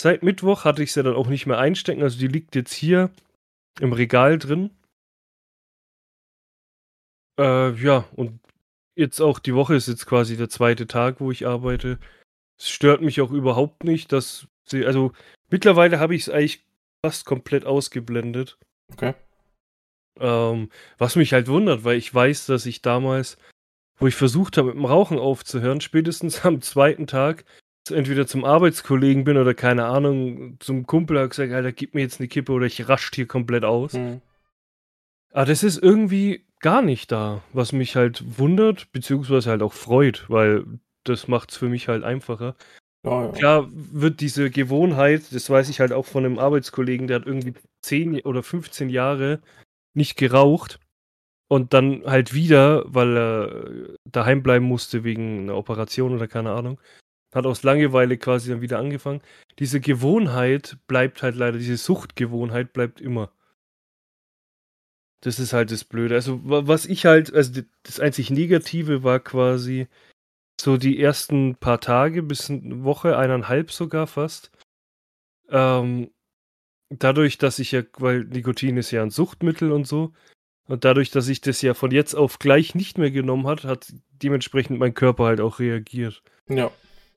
Seit 0.00 0.22
Mittwoch 0.22 0.64
hatte 0.64 0.82
ich 0.82 0.92
sie 0.92 1.02
dann 1.02 1.16
auch 1.16 1.26
nicht 1.26 1.46
mehr 1.46 1.58
einstecken, 1.58 2.02
also 2.02 2.18
die 2.18 2.28
liegt 2.28 2.54
jetzt 2.54 2.72
hier 2.72 3.10
im 3.80 3.92
Regal 3.92 4.38
drin. 4.38 4.70
Äh, 7.36 7.72
ja, 7.74 8.04
und 8.14 8.38
jetzt 8.94 9.20
auch 9.20 9.40
die 9.40 9.54
Woche 9.54 9.74
ist 9.74 9.88
jetzt 9.88 10.06
quasi 10.06 10.36
der 10.36 10.48
zweite 10.48 10.86
Tag, 10.86 11.20
wo 11.20 11.32
ich 11.32 11.48
arbeite. 11.48 11.98
Es 12.56 12.68
stört 12.68 13.00
mich 13.00 13.20
auch 13.20 13.32
überhaupt 13.32 13.82
nicht, 13.82 14.12
dass 14.12 14.46
sie, 14.64 14.86
also 14.86 15.12
mittlerweile 15.50 15.98
habe 15.98 16.14
ich 16.14 16.22
es 16.22 16.30
eigentlich 16.30 16.64
fast 17.04 17.24
komplett 17.26 17.64
ausgeblendet. 17.64 18.56
Okay. 18.92 19.14
Ähm, 20.20 20.70
was 20.98 21.16
mich 21.16 21.32
halt 21.32 21.48
wundert, 21.48 21.82
weil 21.82 21.96
ich 21.96 22.14
weiß, 22.14 22.46
dass 22.46 22.66
ich 22.66 22.82
damals, 22.82 23.36
wo 23.98 24.06
ich 24.06 24.14
versucht 24.14 24.58
habe, 24.58 24.68
mit 24.68 24.76
dem 24.76 24.84
Rauchen 24.84 25.18
aufzuhören, 25.18 25.80
spätestens 25.80 26.44
am 26.44 26.60
zweiten 26.60 27.08
Tag 27.08 27.44
entweder 27.90 28.26
zum 28.26 28.44
Arbeitskollegen 28.44 29.24
bin 29.24 29.36
oder 29.36 29.54
keine 29.54 29.86
Ahnung, 29.86 30.56
zum 30.60 30.86
Kumpel 30.86 31.18
habe 31.18 31.28
gesagt, 31.28 31.52
Alter, 31.52 31.72
gib 31.72 31.94
mir 31.94 32.02
jetzt 32.02 32.20
eine 32.20 32.28
Kippe 32.28 32.52
oder 32.52 32.66
ich 32.66 32.88
rascht 32.88 33.14
hier 33.14 33.26
komplett 33.26 33.64
aus. 33.64 33.94
Mhm. 33.94 34.20
Aber 35.32 35.46
das 35.46 35.62
ist 35.62 35.82
irgendwie 35.82 36.46
gar 36.60 36.82
nicht 36.82 37.12
da, 37.12 37.42
was 37.52 37.72
mich 37.72 37.96
halt 37.96 38.38
wundert, 38.38 38.90
beziehungsweise 38.92 39.50
halt 39.50 39.62
auch 39.62 39.72
freut, 39.72 40.24
weil 40.28 40.64
das 41.04 41.28
macht 41.28 41.50
es 41.50 41.56
für 41.56 41.68
mich 41.68 41.88
halt 41.88 42.04
einfacher. 42.04 42.56
Ja, 43.04 43.26
ja. 43.26 43.32
Klar 43.32 43.68
wird 43.70 44.20
diese 44.20 44.50
Gewohnheit, 44.50 45.32
das 45.32 45.48
weiß 45.48 45.68
ich 45.68 45.80
halt 45.80 45.92
auch 45.92 46.06
von 46.06 46.24
einem 46.24 46.38
Arbeitskollegen, 46.38 47.06
der 47.06 47.20
hat 47.20 47.26
irgendwie 47.26 47.54
10 47.82 48.20
oder 48.22 48.42
15 48.42 48.90
Jahre 48.90 49.40
nicht 49.94 50.16
geraucht 50.16 50.80
und 51.48 51.72
dann 51.72 52.04
halt 52.04 52.34
wieder, 52.34 52.84
weil 52.86 53.16
er 53.16 53.96
daheim 54.04 54.42
bleiben 54.42 54.66
musste 54.66 55.04
wegen 55.04 55.42
einer 55.42 55.56
Operation 55.56 56.14
oder 56.14 56.28
keine 56.28 56.52
Ahnung, 56.52 56.80
hat 57.34 57.46
aus 57.46 57.62
Langeweile 57.62 58.16
quasi 58.16 58.50
dann 58.50 58.60
wieder 58.60 58.78
angefangen. 58.78 59.20
Diese 59.58 59.80
Gewohnheit 59.80 60.78
bleibt 60.86 61.22
halt 61.22 61.34
leider, 61.34 61.58
diese 61.58 61.76
Suchtgewohnheit 61.76 62.72
bleibt 62.72 63.00
immer. 63.00 63.32
Das 65.20 65.38
ist 65.38 65.52
halt 65.52 65.70
das 65.70 65.84
Blöde. 65.84 66.14
Also, 66.14 66.48
wa- 66.48 66.66
was 66.66 66.86
ich 66.86 67.04
halt, 67.06 67.32
also 67.34 67.62
das 67.82 67.98
einzig 68.00 68.30
Negative 68.30 69.02
war 69.02 69.18
quasi 69.20 69.88
so 70.60 70.76
die 70.76 71.00
ersten 71.00 71.56
paar 71.56 71.80
Tage, 71.80 72.22
bis 72.22 72.50
eine 72.50 72.84
Woche, 72.84 73.16
eineinhalb 73.16 73.70
sogar 73.70 74.06
fast. 74.06 74.50
Ähm, 75.50 76.10
dadurch, 76.88 77.38
dass 77.38 77.58
ich 77.58 77.72
ja, 77.72 77.82
weil 77.98 78.24
Nikotin 78.24 78.76
ist 78.76 78.90
ja 78.90 79.02
ein 79.02 79.10
Suchtmittel 79.10 79.72
und 79.72 79.86
so, 79.86 80.12
und 80.68 80.84
dadurch, 80.84 81.10
dass 81.10 81.28
ich 81.28 81.40
das 81.40 81.62
ja 81.62 81.74
von 81.74 81.90
jetzt 81.90 82.14
auf 82.14 82.38
gleich 82.38 82.74
nicht 82.74 82.98
mehr 82.98 83.10
genommen 83.10 83.46
hat, 83.46 83.64
hat 83.64 83.92
dementsprechend 84.22 84.78
mein 84.78 84.94
Körper 84.94 85.24
halt 85.24 85.40
auch 85.40 85.58
reagiert. 85.60 86.22
Ja. 86.48 86.70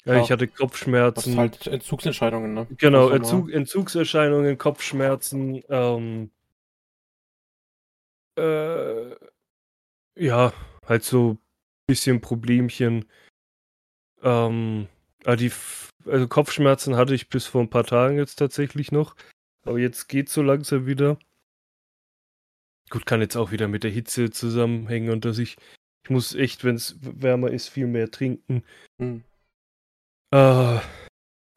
Ja, 0.05 0.15
Ja. 0.15 0.23
ich 0.23 0.31
hatte 0.31 0.47
Das 0.47 0.57
Kopfschmerzen. 0.57 1.31
ist 1.33 1.37
halt 1.37 1.67
Entzugsentscheidungen, 1.67 2.53
ne? 2.53 2.67
Genau. 2.77 3.09
Entzug, 3.09 3.51
Entzugserscheinungen, 3.51 4.57
Kopfschmerzen, 4.57 5.61
ähm, 5.69 6.31
äh, 8.37 9.15
ja, 10.15 10.53
halt 10.87 11.03
so 11.03 11.37
bisschen 11.87 12.21
Problemchen. 12.21 13.05
Ähm, 14.23 14.87
aber 15.23 15.35
die, 15.35 15.51
also 16.05 16.27
Kopfschmerzen 16.27 16.95
hatte 16.95 17.13
ich 17.13 17.29
bis 17.29 17.45
vor 17.45 17.61
ein 17.61 17.69
paar 17.69 17.83
Tagen 17.83 18.17
jetzt 18.17 18.35
tatsächlich 18.37 18.91
noch, 18.91 19.15
aber 19.65 19.77
jetzt 19.79 20.07
geht's 20.07 20.33
so 20.33 20.41
langsam 20.41 20.85
wieder. 20.87 21.17
gut, 22.89 23.05
kann 23.05 23.21
jetzt 23.21 23.35
auch 23.37 23.51
wieder 23.51 23.67
mit 23.67 23.83
der 23.83 23.91
Hitze 23.91 24.31
zusammenhängen 24.31 25.11
und 25.11 25.25
dass 25.25 25.37
ich, 25.37 25.55
ich 26.03 26.09
muss 26.09 26.33
echt, 26.35 26.63
wenn 26.63 26.75
es 26.75 26.95
wärmer 27.01 27.51
ist, 27.51 27.69
viel 27.69 27.87
mehr 27.87 28.09
trinken. 28.11 28.63
Hm. 28.99 29.23
Äh, 30.31 30.79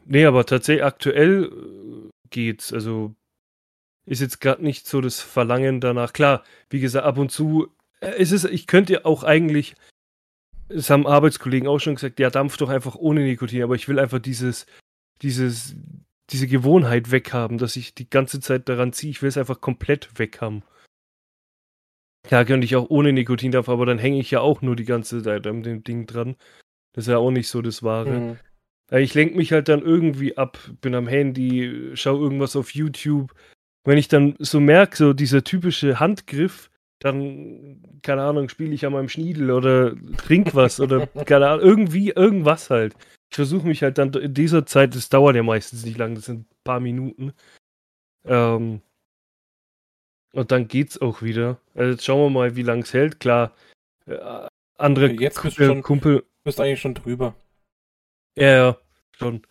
nee, 0.04 0.24
aber 0.24 0.44
tatsächlich 0.46 0.84
aktuell 0.84 1.44
äh, 1.44 2.10
geht's. 2.30 2.72
Also 2.72 3.14
ist 4.06 4.20
jetzt 4.20 4.40
gerade 4.40 4.62
nicht 4.62 4.86
so 4.86 5.00
das 5.00 5.20
Verlangen 5.20 5.80
danach. 5.80 6.12
Klar, 6.12 6.44
wie 6.68 6.80
gesagt, 6.80 7.06
ab 7.06 7.18
und 7.18 7.30
zu 7.30 7.68
äh, 8.00 8.20
ist 8.20 8.32
es, 8.32 8.44
ich 8.44 8.66
könnte 8.66 9.04
auch 9.04 9.22
eigentlich, 9.22 9.74
es 10.68 10.90
haben 10.90 11.06
Arbeitskollegen 11.06 11.68
auch 11.68 11.78
schon 11.78 11.94
gesagt, 11.94 12.20
ja, 12.20 12.30
dampf 12.30 12.56
doch 12.56 12.68
einfach 12.68 12.96
ohne 12.96 13.22
Nikotin, 13.22 13.62
aber 13.62 13.74
ich 13.74 13.88
will 13.88 13.98
einfach 13.98 14.18
dieses, 14.18 14.66
dieses, 15.22 15.76
diese 16.30 16.46
Gewohnheit 16.46 17.10
weghaben, 17.10 17.58
dass 17.58 17.76
ich 17.76 17.94
die 17.94 18.10
ganze 18.10 18.40
Zeit 18.40 18.68
daran 18.68 18.92
ziehe. 18.92 19.10
Ich 19.10 19.22
will 19.22 19.28
es 19.28 19.38
einfach 19.38 19.60
komplett 19.60 20.18
weghaben. 20.18 20.64
Klar 22.26 22.46
könnte 22.46 22.64
ich 22.64 22.76
auch 22.76 22.88
ohne 22.88 23.12
Nikotin 23.12 23.52
darf, 23.52 23.68
aber 23.68 23.84
dann 23.84 23.98
hänge 23.98 24.18
ich 24.18 24.30
ja 24.30 24.40
auch 24.40 24.62
nur 24.62 24.76
die 24.76 24.86
ganze 24.86 25.22
Zeit 25.22 25.46
an 25.46 25.62
dem 25.62 25.84
Ding 25.84 26.06
dran. 26.06 26.36
Das 26.92 27.04
ist 27.06 27.10
ja 27.10 27.18
auch 27.18 27.30
nicht 27.30 27.48
so 27.48 27.60
das 27.60 27.82
Wahre. 27.82 28.18
Mhm. 28.20 28.38
Ja, 28.90 28.98
Ich 28.98 29.14
lenke 29.14 29.36
mich 29.36 29.52
halt 29.52 29.68
dann 29.68 29.82
irgendwie 29.82 30.36
ab, 30.36 30.58
bin 30.80 30.94
am 30.94 31.06
Handy, 31.08 31.90
schau 31.94 32.20
irgendwas 32.20 32.56
auf 32.56 32.74
YouTube. 32.74 33.34
Wenn 33.84 33.98
ich 33.98 34.08
dann 34.08 34.34
so 34.38 34.60
merke, 34.60 34.96
so 34.96 35.12
dieser 35.12 35.44
typische 35.44 36.00
Handgriff, 36.00 36.70
dann, 37.00 37.82
keine 38.02 38.22
Ahnung, 38.22 38.48
spiele 38.48 38.72
ich 38.74 38.86
an 38.86 38.92
meinem 38.92 39.08
Schniedel 39.08 39.50
oder 39.50 39.94
trink 40.16 40.54
was 40.54 40.80
oder 40.80 41.06
keine 41.26 41.48
Ahnung, 41.48 41.64
irgendwie 41.66 42.10
irgendwas 42.10 42.70
halt. 42.70 42.94
Ich 43.30 43.36
versuche 43.36 43.66
mich 43.66 43.82
halt 43.82 43.98
dann 43.98 44.12
in 44.14 44.32
dieser 44.32 44.64
Zeit, 44.64 44.94
das 44.94 45.08
dauert 45.08 45.36
ja 45.36 45.42
meistens 45.42 45.84
nicht 45.84 45.98
lang, 45.98 46.14
das 46.14 46.26
sind 46.26 46.40
ein 46.50 46.56
paar 46.64 46.80
Minuten. 46.80 47.32
Ähm, 48.24 48.80
und 50.32 50.50
dann 50.50 50.68
geht's 50.68 51.00
auch 51.00 51.20
wieder. 51.22 51.58
Also 51.74 51.92
jetzt 51.92 52.04
schauen 52.04 52.20
wir 52.20 52.30
mal, 52.30 52.56
wie 52.56 52.62
lang 52.62 52.82
es 52.82 52.92
hält. 52.94 53.20
Klar, 53.20 53.52
äh, 54.06 54.16
andere 54.78 55.10
Jetzt 55.12 55.42
bist 55.42 55.56
Ku- 55.56 55.62
du 55.62 55.66
schon- 55.68 55.82
Kumpel, 55.82 56.18
Du 56.20 56.24
bist 56.44 56.60
eigentlich 56.60 56.80
schon 56.80 56.94
drüber. 56.94 57.34
Ja, 58.36 58.56
ja, 58.56 58.76
schon. 59.16 59.42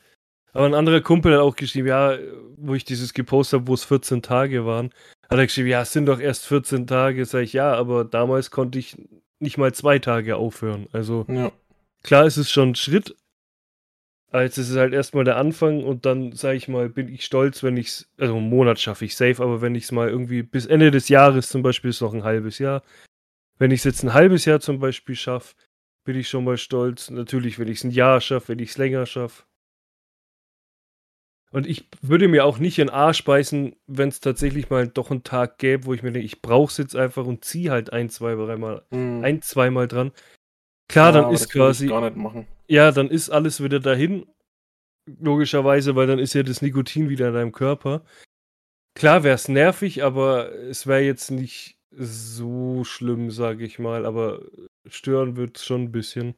Aber 0.54 0.66
ein 0.66 0.76
anderer 0.76 1.02
Kumpel 1.02 1.34
hat 1.34 1.42
auch 1.42 1.56
geschrieben, 1.56 1.88
ja, 1.88 2.18
wo 2.58 2.76
ich 2.76 2.86
dieses 2.86 3.14
gepostet 3.14 3.60
habe, 3.62 3.68
wo 3.68 3.74
es 3.74 3.84
14 3.84 4.22
Tage 4.22 4.66
waren, 4.66 4.92
hat 5.30 5.40
er 5.40 5.46
geschrieben, 5.48 5.70
ja, 5.70 5.82
es 5.82 5.92
sind 5.92 6.06
doch 6.06 6.20
erst 6.20 6.46
14 6.46 6.86
Tage. 6.86 7.26
Sag 7.26 7.42
ich, 7.42 7.54
ja, 7.54 7.74
aber 7.74 8.06
damals 8.06 8.52
konnte 8.52 8.78
ich 8.78 8.96
nicht 9.40 9.58
mal 9.58 9.74
zwei 9.74 10.00
Tage 10.00 10.36
aufhören. 10.36 10.88
Also 10.92 11.26
Ja. 11.28 11.52
klar 12.04 12.26
ist 12.26 12.38
es 12.38 12.52
schon 12.52 12.70
ein 12.70 12.76
Schritt. 12.76 13.16
Als 14.32 14.58
es 14.58 14.70
ist 14.70 14.78
halt 14.78 14.94
erstmal 14.94 15.26
der 15.26 15.38
Anfang 15.38 15.84
und 15.84 16.08
dann, 16.08 16.32
sag 16.32 16.56
ich 16.56 16.68
mal, 16.68 16.90
bin 16.90 17.08
ich 17.08 17.24
stolz, 17.24 17.62
wenn 17.62 17.78
ich 17.78 17.88
es, 17.88 18.10
also 18.18 18.36
einen 18.38 18.50
Monat 18.50 18.80
schaffe 18.80 19.06
ich 19.06 19.16
safe, 19.16 19.44
aber 19.44 19.62
wenn 19.62 19.76
ich 19.76 19.84
es 19.84 19.92
mal 19.92 20.10
irgendwie 20.10 20.42
bis 20.42 20.66
Ende 20.66 20.90
des 20.90 21.08
Jahres 21.08 21.50
zum 21.50 21.62
Beispiel 21.62 21.92
ist 21.92 22.02
noch 22.02 22.14
ein 22.16 22.24
halbes 22.24 22.58
Jahr. 22.58 22.82
Wenn 23.60 23.70
ich 23.70 23.82
es 23.82 23.84
jetzt 23.84 24.04
ein 24.04 24.14
halbes 24.14 24.46
Jahr 24.46 24.60
zum 24.60 24.80
Beispiel 24.80 25.16
schaffe, 25.16 25.54
bin 26.04 26.18
ich 26.18 26.28
schon 26.30 26.44
mal 26.44 26.58
stolz. 26.58 27.10
Natürlich, 27.10 27.60
wenn 27.60 27.68
ich 27.68 27.80
es 27.80 27.84
ein 27.84 27.92
Jahr 27.92 28.20
schaffe, 28.22 28.50
wenn 28.50 28.60
ich 28.60 28.72
es 28.72 28.78
länger 28.78 29.06
schaffe. 29.06 29.44
Und 31.52 31.68
ich 31.68 31.88
würde 32.02 32.28
mir 32.28 32.46
auch 32.46 32.58
nicht 32.58 32.80
in 32.80 32.90
Arsch 32.90 33.24
beißen, 33.24 33.76
wenn 33.86 34.10
es 34.10 34.20
tatsächlich 34.20 34.72
mal 34.72 34.88
doch 34.88 35.12
einen 35.12 35.24
Tag 35.24 35.60
gäbe, 35.60 35.86
wo 35.86 35.94
ich 35.94 36.02
mir 36.02 36.12
denke, 36.12 36.26
ich 36.26 36.42
brauche 36.42 36.72
es 36.72 36.78
jetzt 36.78 36.96
einfach 36.96 37.26
und 37.28 37.46
ziehe 37.46 37.70
halt 37.70 37.94
ein, 37.94 38.10
zwei, 38.10 38.34
dreimal, 38.34 38.84
Mhm. 38.90 39.24
ein, 39.24 39.42
zweimal 39.44 39.88
dran. 39.88 40.12
Klar, 40.90 41.12
dann 41.12 41.26
aber 41.26 41.34
ist 41.34 41.52
quasi, 41.52 41.88
gar 41.88 42.02
nicht 42.02 42.18
machen. 42.18 42.48
ja, 42.68 42.92
dann 42.92 43.10
ist 43.10 43.30
alles 43.30 43.62
wieder 43.64 43.80
dahin. 43.80 44.26
Logischerweise, 45.06 45.96
weil 45.96 46.08
dann 46.08 46.18
ist 46.20 46.34
ja 46.34 46.44
das 46.44 46.62
Nikotin 46.62 47.10
wieder 47.10 47.28
in 47.28 47.34
deinem 47.34 47.52
Körper. 47.52 48.04
Klar 48.96 49.24
wäre 49.24 49.36
es 49.36 49.48
nervig, 49.48 50.04
aber 50.04 50.52
es 50.54 50.88
wäre 50.88 51.02
jetzt 51.02 51.30
nicht 51.30 51.78
so 51.92 52.84
schlimm, 52.84 53.30
sage 53.30 53.64
ich 53.66 53.78
mal. 53.80 54.06
Aber 54.06 54.42
stören 54.88 55.36
wird 55.36 55.58
es 55.58 55.66
schon 55.66 55.84
ein 55.84 55.92
bisschen. 55.92 56.36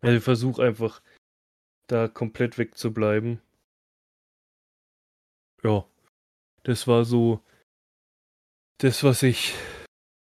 Also 0.00 0.16
ich 0.16 0.24
versuche 0.24 0.62
einfach 0.62 1.02
da 1.86 2.08
komplett 2.08 2.58
wegzubleiben. 2.58 3.40
Ja, 5.62 5.86
das 6.62 6.86
war 6.86 7.04
so 7.04 7.42
das, 8.78 9.02
was 9.02 9.22
ich 9.22 9.54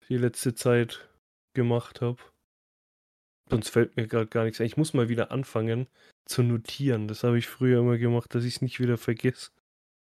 die 0.08 0.18
letzte 0.18 0.54
Zeit 0.54 1.08
gemacht 1.54 2.00
habe. 2.02 2.18
Sonst 3.48 3.70
fällt 3.70 3.96
mir 3.96 4.06
gerade 4.06 4.26
gar 4.26 4.44
nichts 4.44 4.60
ein. 4.60 4.66
Ich 4.66 4.76
muss 4.76 4.94
mal 4.94 5.08
wieder 5.08 5.30
anfangen 5.30 5.86
zu 6.26 6.42
notieren. 6.42 7.08
Das 7.08 7.24
habe 7.24 7.38
ich 7.38 7.46
früher 7.46 7.80
immer 7.80 7.98
gemacht, 7.98 8.34
dass 8.34 8.44
ich 8.44 8.56
es 8.56 8.62
nicht 8.62 8.80
wieder 8.80 8.98
vergesse. 8.98 9.50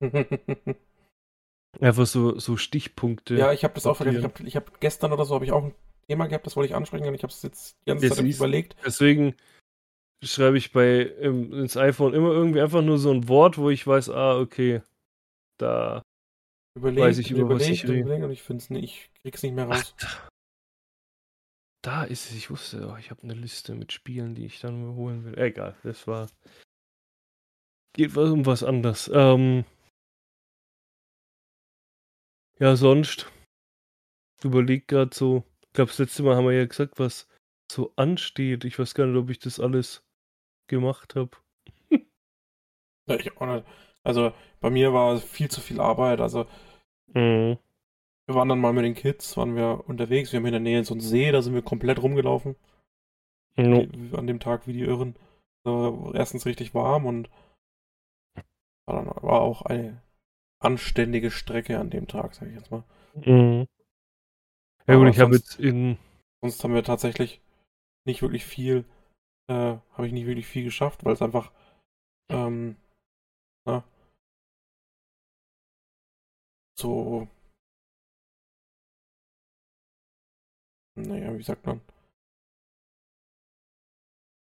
Einfach 1.81 2.07
so, 2.07 2.39
so 2.39 2.57
Stichpunkte. 2.57 3.35
ja, 3.35 3.53
ich 3.53 3.65
habe 3.65 3.75
das 3.75 3.87
auch 3.87 3.97
vergessen. 3.97 4.19
Ich 4.19 4.23
notieren. 4.23 4.55
habe 4.55 4.73
hab 4.73 4.81
gestern 4.81 5.13
oder 5.13 5.25
so 5.25 5.35
habe 5.35 5.45
ich 5.45 5.53
auch 5.53 5.65
ein 5.65 5.75
Thema 6.09 6.27
gehabt, 6.27 6.47
das 6.47 6.57
wollte 6.57 6.69
ich 6.69 6.75
ansprechen 6.75 7.07
und 7.07 7.15
ich 7.15 7.23
habe 7.23 7.33
es 7.33 7.43
jetzt 7.43 7.77
die 7.83 7.91
ganze 7.91 8.09
Zeit 8.11 8.25
überlegt. 8.25 8.77
Deswegen 8.85 9.35
schreibe 10.25 10.59
ich 10.59 10.73
bei 10.73 11.01
im, 11.03 11.53
ins 11.53 11.77
iPhone 11.77 12.15
immer 12.15 12.31
irgendwie 12.31 12.61
einfach 12.61 12.83
nur 12.83 12.99
so 12.99 13.11
ein 13.11 13.29
Wort, 13.29 13.59
wo 13.59 13.71
ich 13.71 13.87
weiß, 13.87 14.11
ah, 14.11 14.39
okay, 14.39 14.83
da. 15.59 16.03
Überlegt, 16.77 17.07
Weiß 17.07 17.19
ich, 17.19 17.31
über 17.31 17.49
was 17.49 17.63
überlegt 17.63 17.71
ich 17.71 17.85
rede. 17.85 18.01
überlegt 18.01 18.25
und 18.25 18.31
ich 18.31 18.43
finde 18.43 18.63
es 18.63 18.71
nicht, 18.71 19.11
ich 19.15 19.23
krieg's 19.23 19.43
nicht 19.43 19.55
mehr 19.55 19.67
Ach, 19.71 19.77
raus. 19.79 19.95
da, 19.99 20.29
da 21.83 22.05
ist 22.05 22.31
es. 22.31 22.37
Ich 22.37 22.51
wusste, 22.51 22.89
oh, 22.93 22.97
ich 22.99 23.11
habe 23.11 23.23
eine 23.23 23.35
Liste 23.35 23.75
mit 23.75 23.93
Spielen, 23.93 24.35
die 24.35 24.45
ich 24.45 24.61
dann 24.61 24.95
holen 24.95 25.25
will. 25.25 25.39
Egal, 25.39 25.75
das 25.83 26.07
war. 26.07 26.29
Geht 27.95 28.15
was 28.15 28.31
um 28.31 28.45
was 28.45 28.63
anderes. 28.63 29.11
Ähm, 29.13 29.65
ja, 32.59 32.77
sonst. 32.77 33.31
Überleg 34.43 34.87
gerade 34.87 35.15
so. 35.15 35.45
Ich 35.77 35.79
glaube, 35.79 35.91
das 35.91 35.99
letzte 35.99 36.23
Mal 36.23 36.37
haben 36.37 36.47
wir 36.47 36.55
ja 36.55 36.65
gesagt, 36.65 36.99
was 36.99 37.29
so 37.71 37.93
ansteht. 37.97 38.65
Ich 38.65 38.79
weiß 38.79 38.95
gar 38.95 39.05
nicht, 39.05 39.19
ob 39.23 39.29
ich 39.29 39.39
das 39.41 39.61
alles 39.61 40.03
gemacht 40.71 41.15
habe. 41.17 41.33
Ja, 41.91 43.17
ich 43.17 43.37
auch 43.37 43.47
nicht. 43.47 43.67
Also 44.03 44.33
bei 44.63 44.71
mir 44.71 44.95
war 44.95 45.19
viel 45.19 45.51
zu 45.51 45.61
viel 45.61 45.79
Arbeit. 45.79 46.21
Also 46.23 46.47
Mhm. 47.09 47.59
wir 48.27 48.35
waren 48.35 48.49
dann 48.49 48.59
mal 48.59 48.73
mit 48.73 48.87
den 48.87 48.95
Kids, 48.95 49.37
waren 49.37 49.55
wir 49.55 49.85
unterwegs. 49.87 50.33
Wir 50.33 50.39
haben 50.39 50.47
in 50.47 50.53
der 50.53 50.61
Nähe 50.61 50.83
so 50.83 50.95
einen 50.95 51.03
See, 51.03 51.31
da 51.31 51.43
sind 51.43 51.53
wir 51.53 51.61
komplett 51.61 52.03
rumgelaufen. 52.03 52.57
Die- 53.59 54.17
An 54.17 54.27
dem 54.27 54.41
Tag 54.41 54.67
wie 54.67 54.73
die 54.73 54.81
Irren. 54.81 55.15
So, 55.63 56.11
erstens 56.15 56.47
richtig 56.47 56.73
warm 56.73 57.05
und 57.05 57.29
war, 58.87 58.95
dann, 59.05 59.07
war 59.09 59.43
auch 59.43 59.61
eine 59.61 60.01
anständige 60.59 61.31
Strecke 61.31 61.79
an 61.79 61.91
dem 61.91 62.09
Tag, 62.09 62.35
sag 62.35 62.49
ich 62.49 62.55
jetzt 62.55 62.71
mal. 62.71 62.83
Mhm. 63.15 63.67
Ja 64.87 64.95
Aber 64.95 65.05
gut, 65.05 65.15
ich 65.15 65.21
habe 65.21 65.35
jetzt 65.35 65.59
in. 65.59 65.99
Sonst 66.43 66.63
haben 66.63 66.75
wir 66.75 66.85
tatsächlich 66.85 67.41
nicht 68.07 68.23
wirklich 68.23 68.45
viel, 68.45 68.85
äh, 69.49 69.55
habe 69.95 70.07
ich 70.07 70.13
nicht 70.13 70.27
wirklich 70.27 70.47
viel 70.47 70.65
geschafft, 70.65 71.05
weil 71.05 71.15
es 71.15 71.23
einfach, 71.23 71.53
ähm, 72.31 72.77
na, 73.67 73.85
so, 76.77 77.29
naja, 80.97 81.37
wie 81.39 81.43
sagt 81.43 81.65
man, 81.67 81.81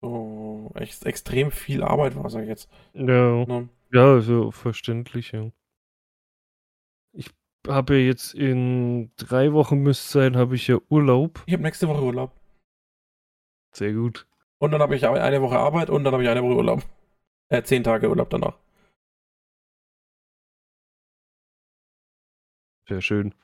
so 0.02 0.70
ex 0.74 1.02
extrem 1.02 1.50
viel 1.50 1.82
Arbeit 1.82 2.16
war, 2.16 2.30
sag 2.30 2.42
ich 2.42 2.48
jetzt. 2.48 2.70
Ja. 2.94 3.44
Ne? 3.46 3.68
Ja, 3.92 4.12
also 4.14 4.50
verständlich, 4.50 5.32
ja. 5.32 5.50
Habe 7.68 7.96
jetzt 7.98 8.34
in 8.34 9.12
drei 9.16 9.52
Wochen 9.52 9.78
müsste 9.82 10.08
sein, 10.12 10.36
habe 10.36 10.54
ich 10.56 10.66
ja 10.66 10.78
Urlaub. 10.88 11.42
Ich 11.46 11.52
habe 11.52 11.62
nächste 11.62 11.88
Woche 11.88 12.02
Urlaub. 12.02 12.32
Sehr 13.74 13.92
gut. 13.92 14.26
Und 14.58 14.72
dann 14.72 14.80
habe 14.80 14.96
ich 14.96 15.06
eine 15.06 15.42
Woche 15.42 15.58
Arbeit 15.58 15.90
und 15.90 16.04
dann 16.04 16.12
habe 16.12 16.22
ich 16.22 16.28
eine 16.28 16.42
Woche 16.42 16.56
Urlaub. 16.56 16.82
Äh, 17.48 17.62
zehn 17.62 17.82
Tage 17.84 18.08
Urlaub 18.08 18.30
danach. 18.30 18.58
Sehr 22.88 23.00
schön. 23.02 23.34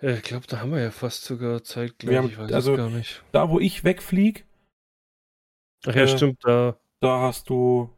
Ja, 0.00 0.10
ich 0.10 0.22
glaube, 0.22 0.46
da 0.46 0.60
haben 0.60 0.70
wir 0.70 0.80
ja 0.80 0.90
fast 0.92 1.24
sogar 1.24 1.64
zeitgleich. 1.64 2.10
Wir 2.10 2.18
haben- 2.18 2.28
ich 2.28 2.38
weiß 2.38 2.52
also- 2.52 2.72
es 2.72 2.78
gar 2.78 2.90
nicht. 2.90 3.24
Da, 3.32 3.50
wo 3.50 3.58
ich 3.58 3.82
wegfliege, 3.82 4.44
Ach 5.86 5.94
ja, 5.94 6.02
äh, 6.02 6.08
stimmt, 6.08 6.38
da. 6.44 6.78
da 7.00 7.20
hast 7.22 7.48
du 7.50 7.92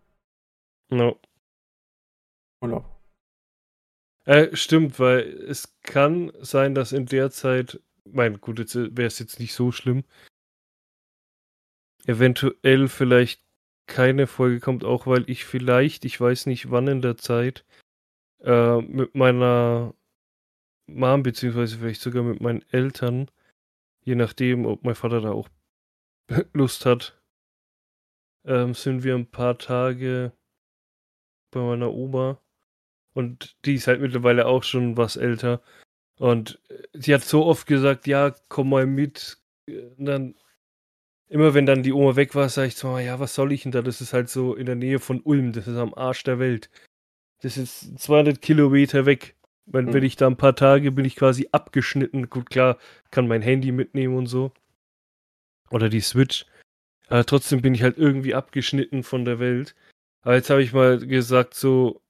No. 0.90 1.20
Urlaub. 2.62 2.99
Äh, 4.24 4.54
stimmt, 4.54 4.98
weil 4.98 5.20
es 5.48 5.76
kann 5.82 6.32
sein, 6.40 6.74
dass 6.74 6.92
in 6.92 7.06
der 7.06 7.30
Zeit, 7.30 7.80
mein 8.04 8.40
gut, 8.40 8.58
wäre 8.74 9.06
es 9.06 9.18
jetzt 9.18 9.40
nicht 9.40 9.54
so 9.54 9.72
schlimm, 9.72 10.04
eventuell 12.06 12.88
vielleicht 12.88 13.42
keine 13.86 14.26
Folge 14.26 14.60
kommt, 14.60 14.84
auch 14.84 15.06
weil 15.06 15.28
ich 15.28 15.44
vielleicht, 15.44 16.04
ich 16.04 16.20
weiß 16.20 16.46
nicht 16.46 16.70
wann 16.70 16.86
in 16.86 17.02
der 17.02 17.16
Zeit, 17.16 17.64
äh, 18.42 18.80
mit 18.80 19.14
meiner 19.14 19.94
Mom, 20.86 21.22
beziehungsweise 21.22 21.78
vielleicht 21.78 22.00
sogar 22.00 22.22
mit 22.22 22.40
meinen 22.40 22.62
Eltern, 22.70 23.30
je 24.02 24.14
nachdem, 24.14 24.66
ob 24.66 24.84
mein 24.84 24.94
Vater 24.94 25.20
da 25.20 25.32
auch 25.32 25.48
Lust 26.52 26.86
hat, 26.86 27.20
ähm, 28.44 28.74
sind 28.74 29.04
wir 29.04 29.14
ein 29.14 29.30
paar 29.30 29.58
Tage 29.58 30.32
bei 31.50 31.60
meiner 31.60 31.92
Oma. 31.92 32.40
Und 33.12 33.56
die 33.64 33.74
ist 33.74 33.86
halt 33.86 34.00
mittlerweile 34.00 34.46
auch 34.46 34.62
schon 34.62 34.96
was 34.96 35.16
älter. 35.16 35.60
Und 36.18 36.60
äh, 36.68 36.82
sie 36.92 37.14
hat 37.14 37.22
so 37.22 37.46
oft 37.46 37.66
gesagt, 37.66 38.06
ja, 38.06 38.34
komm 38.48 38.70
mal 38.70 38.86
mit. 38.86 39.38
Und 39.66 40.04
dann, 40.04 40.34
immer 41.28 41.54
wenn 41.54 41.66
dann 41.66 41.82
die 41.82 41.92
Oma 41.92 42.16
weg 42.16 42.34
war, 42.34 42.48
sag 42.48 42.68
ich 42.68 42.76
so, 42.76 42.98
ja, 42.98 43.20
was 43.20 43.34
soll 43.34 43.52
ich 43.52 43.62
denn 43.62 43.72
da? 43.72 43.82
Das 43.82 44.00
ist 44.00 44.12
halt 44.12 44.28
so 44.28 44.54
in 44.54 44.66
der 44.66 44.74
Nähe 44.76 44.98
von 44.98 45.20
Ulm, 45.22 45.52
das 45.52 45.66
ist 45.66 45.76
am 45.76 45.94
Arsch 45.94 46.22
der 46.24 46.38
Welt. 46.38 46.70
Das 47.42 47.56
ist 47.56 47.98
200 47.98 48.42
Kilometer 48.42 49.06
weg. 49.06 49.36
Wenn, 49.66 49.86
Hm. 49.86 49.94
wenn 49.94 50.04
ich 50.04 50.16
da 50.16 50.26
ein 50.26 50.36
paar 50.36 50.56
Tage 50.56 50.92
bin 50.92 51.04
ich 51.04 51.16
quasi 51.16 51.48
abgeschnitten. 51.52 52.28
Gut, 52.28 52.50
klar, 52.50 52.78
kann 53.10 53.28
mein 53.28 53.42
Handy 53.42 53.72
mitnehmen 53.72 54.16
und 54.16 54.26
so. 54.26 54.52
Oder 55.70 55.88
die 55.88 56.00
Switch. 56.00 56.46
Aber 57.08 57.24
trotzdem 57.24 57.62
bin 57.62 57.74
ich 57.74 57.82
halt 57.82 57.98
irgendwie 57.98 58.34
abgeschnitten 58.34 59.02
von 59.02 59.24
der 59.24 59.38
Welt. 59.38 59.74
Aber 60.22 60.34
jetzt 60.34 60.50
habe 60.50 60.62
ich 60.62 60.72
mal 60.72 60.98
gesagt, 60.98 61.54
so, 61.54 62.02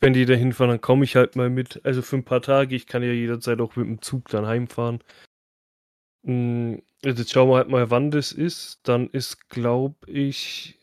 wenn 0.00 0.12
die 0.12 0.26
da 0.26 0.34
hinfahren, 0.34 0.70
dann 0.70 0.80
komme 0.80 1.04
ich 1.04 1.16
halt 1.16 1.36
mal 1.36 1.50
mit. 1.50 1.84
Also 1.84 2.02
für 2.02 2.16
ein 2.16 2.24
paar 2.24 2.42
Tage, 2.42 2.74
ich 2.76 2.86
kann 2.86 3.02
ja 3.02 3.12
jederzeit 3.12 3.60
auch 3.60 3.76
mit 3.76 3.86
dem 3.86 4.02
Zug 4.02 4.28
dann 4.28 4.46
heimfahren. 4.46 5.02
Mm, 6.22 6.76
Jetzt 7.04 7.30
schauen 7.30 7.48
wir 7.48 7.56
halt 7.56 7.68
mal, 7.68 7.90
wann 7.90 8.10
das 8.10 8.32
ist. 8.32 8.80
Dann 8.82 9.08
ist, 9.10 9.48
glaube 9.48 10.10
ich, 10.10 10.78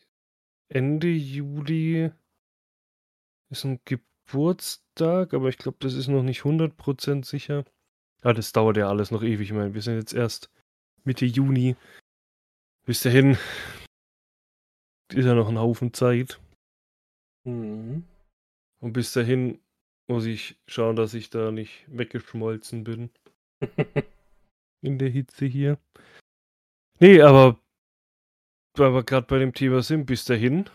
Ende 0.69 1.09
Juli 1.09 2.11
ist 3.49 3.65
ein 3.65 3.81
Geburtstag, 3.83 5.33
aber 5.33 5.49
ich 5.49 5.57
glaube, 5.57 5.77
das 5.81 5.93
ist 5.93 6.07
noch 6.07 6.23
nicht 6.23 6.43
100% 6.43 7.25
sicher. 7.25 7.65
Ah, 8.21 8.33
das 8.33 8.53
dauert 8.53 8.77
ja 8.77 8.87
alles 8.87 9.11
noch 9.11 9.23
ewig. 9.23 9.49
Ich 9.49 9.53
meine, 9.53 9.73
wir 9.73 9.81
sind 9.81 9.97
jetzt 9.97 10.13
erst 10.13 10.49
Mitte 11.03 11.25
Juni. 11.25 11.75
Bis 12.85 13.01
dahin 13.01 13.37
ist 15.13 15.25
ja 15.25 15.35
noch 15.35 15.49
ein 15.49 15.59
Haufen 15.59 15.93
Zeit. 15.93 16.39
Mhm. 17.43 18.05
Und 18.85 18.93
bis 18.93 19.13
dahin 19.13 19.59
muss 20.07 20.27
ich 20.27 20.59
schauen, 20.67 20.95
dass 20.95 21.15
ich 21.15 21.31
da 21.31 21.51
nicht 21.51 21.85
weggeschmolzen 21.87 22.83
bin 22.83 23.09
in 24.83 24.99
der 24.99 25.09
Hitze 25.09 25.47
hier. 25.47 25.79
Nee, 26.99 27.19
aber 27.19 27.59
weil 28.77 28.93
wir 28.93 29.03
gerade 29.03 29.25
bei 29.25 29.39
dem 29.39 29.55
Thema 29.55 29.81
sind, 29.81 30.05
bis 30.05 30.23
dahin. 30.25 30.69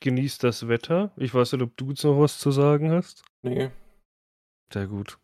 Genießt 0.00 0.42
das 0.42 0.68
Wetter. 0.68 1.12
Ich 1.18 1.34
weiß 1.34 1.52
nicht, 1.52 1.60
ob 1.60 1.76
du 1.76 1.90
jetzt 1.90 2.02
noch 2.02 2.18
was 2.18 2.38
zu 2.38 2.50
sagen 2.50 2.90
hast. 2.90 3.22
nee. 3.42 3.70
Sehr 4.72 4.86
gut. 4.86 5.18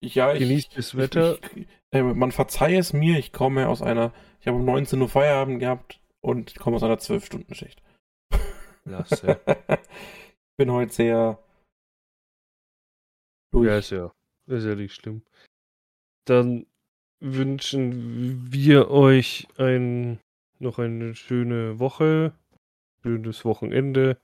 Ja, 0.00 0.34
ich, 0.34 0.38
Genießt 0.38 0.78
das 0.78 0.96
Wetter. 0.96 1.36
Ich, 1.56 1.62
ich, 1.62 1.68
äh, 1.90 2.02
man 2.04 2.30
verzeihe 2.30 2.78
es 2.78 2.92
mir, 2.92 3.18
ich 3.18 3.32
komme 3.32 3.68
aus 3.68 3.82
einer, 3.82 4.14
ich 4.40 4.46
habe 4.46 4.58
um 4.58 4.64
19 4.64 5.02
Uhr 5.02 5.08
Feierabend 5.08 5.58
gehabt 5.58 6.00
und 6.20 6.52
ich 6.52 6.58
komme 6.60 6.76
aus 6.76 6.84
einer 6.84 6.98
12-Stunden-Schicht. 6.98 7.82
Lasse. 8.88 9.40
ich 9.46 10.56
bin 10.56 10.70
heute 10.72 10.92
sehr 10.92 11.38
durch. 13.52 13.66
Ja, 13.66 13.78
ist 13.78 13.90
ja, 13.90 14.12
ist 14.46 14.64
ja 14.64 14.74
nicht 14.74 14.94
schlimm. 14.94 15.22
Dann 16.26 16.66
wünschen 17.20 18.52
wir 18.52 18.90
euch 18.90 19.48
ein, 19.56 20.20
noch 20.58 20.78
eine 20.78 21.14
schöne 21.14 21.78
Woche, 21.78 22.32
schönes 23.02 23.44
Wochenende. 23.44 24.18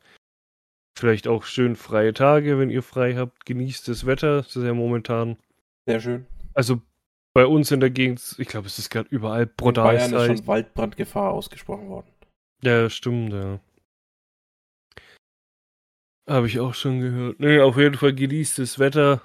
Vielleicht 0.97 1.27
auch 1.27 1.45
schön 1.45 1.75
freie 1.75 2.15
Tage, 2.15 2.59
wenn 2.59 2.71
ihr 2.71 2.83
frei 2.83 3.17
habt. 3.17 3.47
Genießt 3.47 3.89
das 3.89 4.07
Wetter. 4.07 4.39
Das 4.39 4.55
ist 4.55 4.63
ja 4.63 4.75
momentan, 4.75 5.39
Sehr 5.89 6.01
schön. 6.01 6.27
also 6.55 6.81
bei 7.35 7.47
uns 7.47 7.73
in 7.73 7.81
der 7.81 7.91
Gegend, 7.91 8.37
ich 8.39 8.47
glaube, 8.47 8.69
es 8.69 8.79
ist 8.79 8.91
gerade 8.91 9.09
überall 9.11 9.43
In 9.43 9.51
brutal 9.57 9.97
Bayern 9.97 10.15
ist 10.15 10.27
schon 10.27 10.47
Waldbrandgefahr 10.47 11.33
ausgesprochen 11.33 11.89
worden. 11.89 12.07
Ja, 12.63 12.89
stimmt, 12.89 13.33
ja. 13.33 13.59
Habe 16.29 16.47
ich 16.47 16.59
auch 16.61 16.75
schon 16.75 17.01
gehört. 17.01 17.39
Nee, 17.41 17.61
auf 17.61 17.77
jeden 17.77 17.97
Fall 17.97 18.15
genießt 18.15 18.59
das 18.59 18.79
Wetter. 18.79 19.23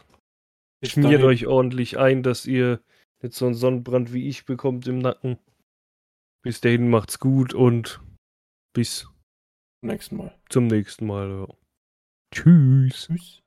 Bis 0.82 0.92
Schmiert 0.92 1.14
dahin. 1.22 1.26
euch 1.26 1.48
ordentlich 1.48 1.98
ein, 1.98 2.24
dass 2.24 2.46
ihr 2.46 2.82
nicht 3.22 3.34
so 3.36 3.46
einen 3.46 3.56
Sonnenbrand 3.56 4.14
wie 4.14 4.28
ich 4.28 4.46
bekommt 4.46 4.88
im 4.88 5.00
Nacken. 5.00 5.38
Bis 6.42 6.62
dahin 6.62 6.90
macht's 6.90 7.20
gut 7.20 7.54
und 7.54 8.02
bis 8.74 9.02
Zum 9.82 9.90
nächsten 9.90 10.18
Mal. 10.18 10.40
zum 10.50 10.68
nächsten 10.68 11.06
Mal. 11.06 11.30
Ja. 11.30 11.48
Tschüss. 12.34 13.08
Tschüss. 13.08 13.42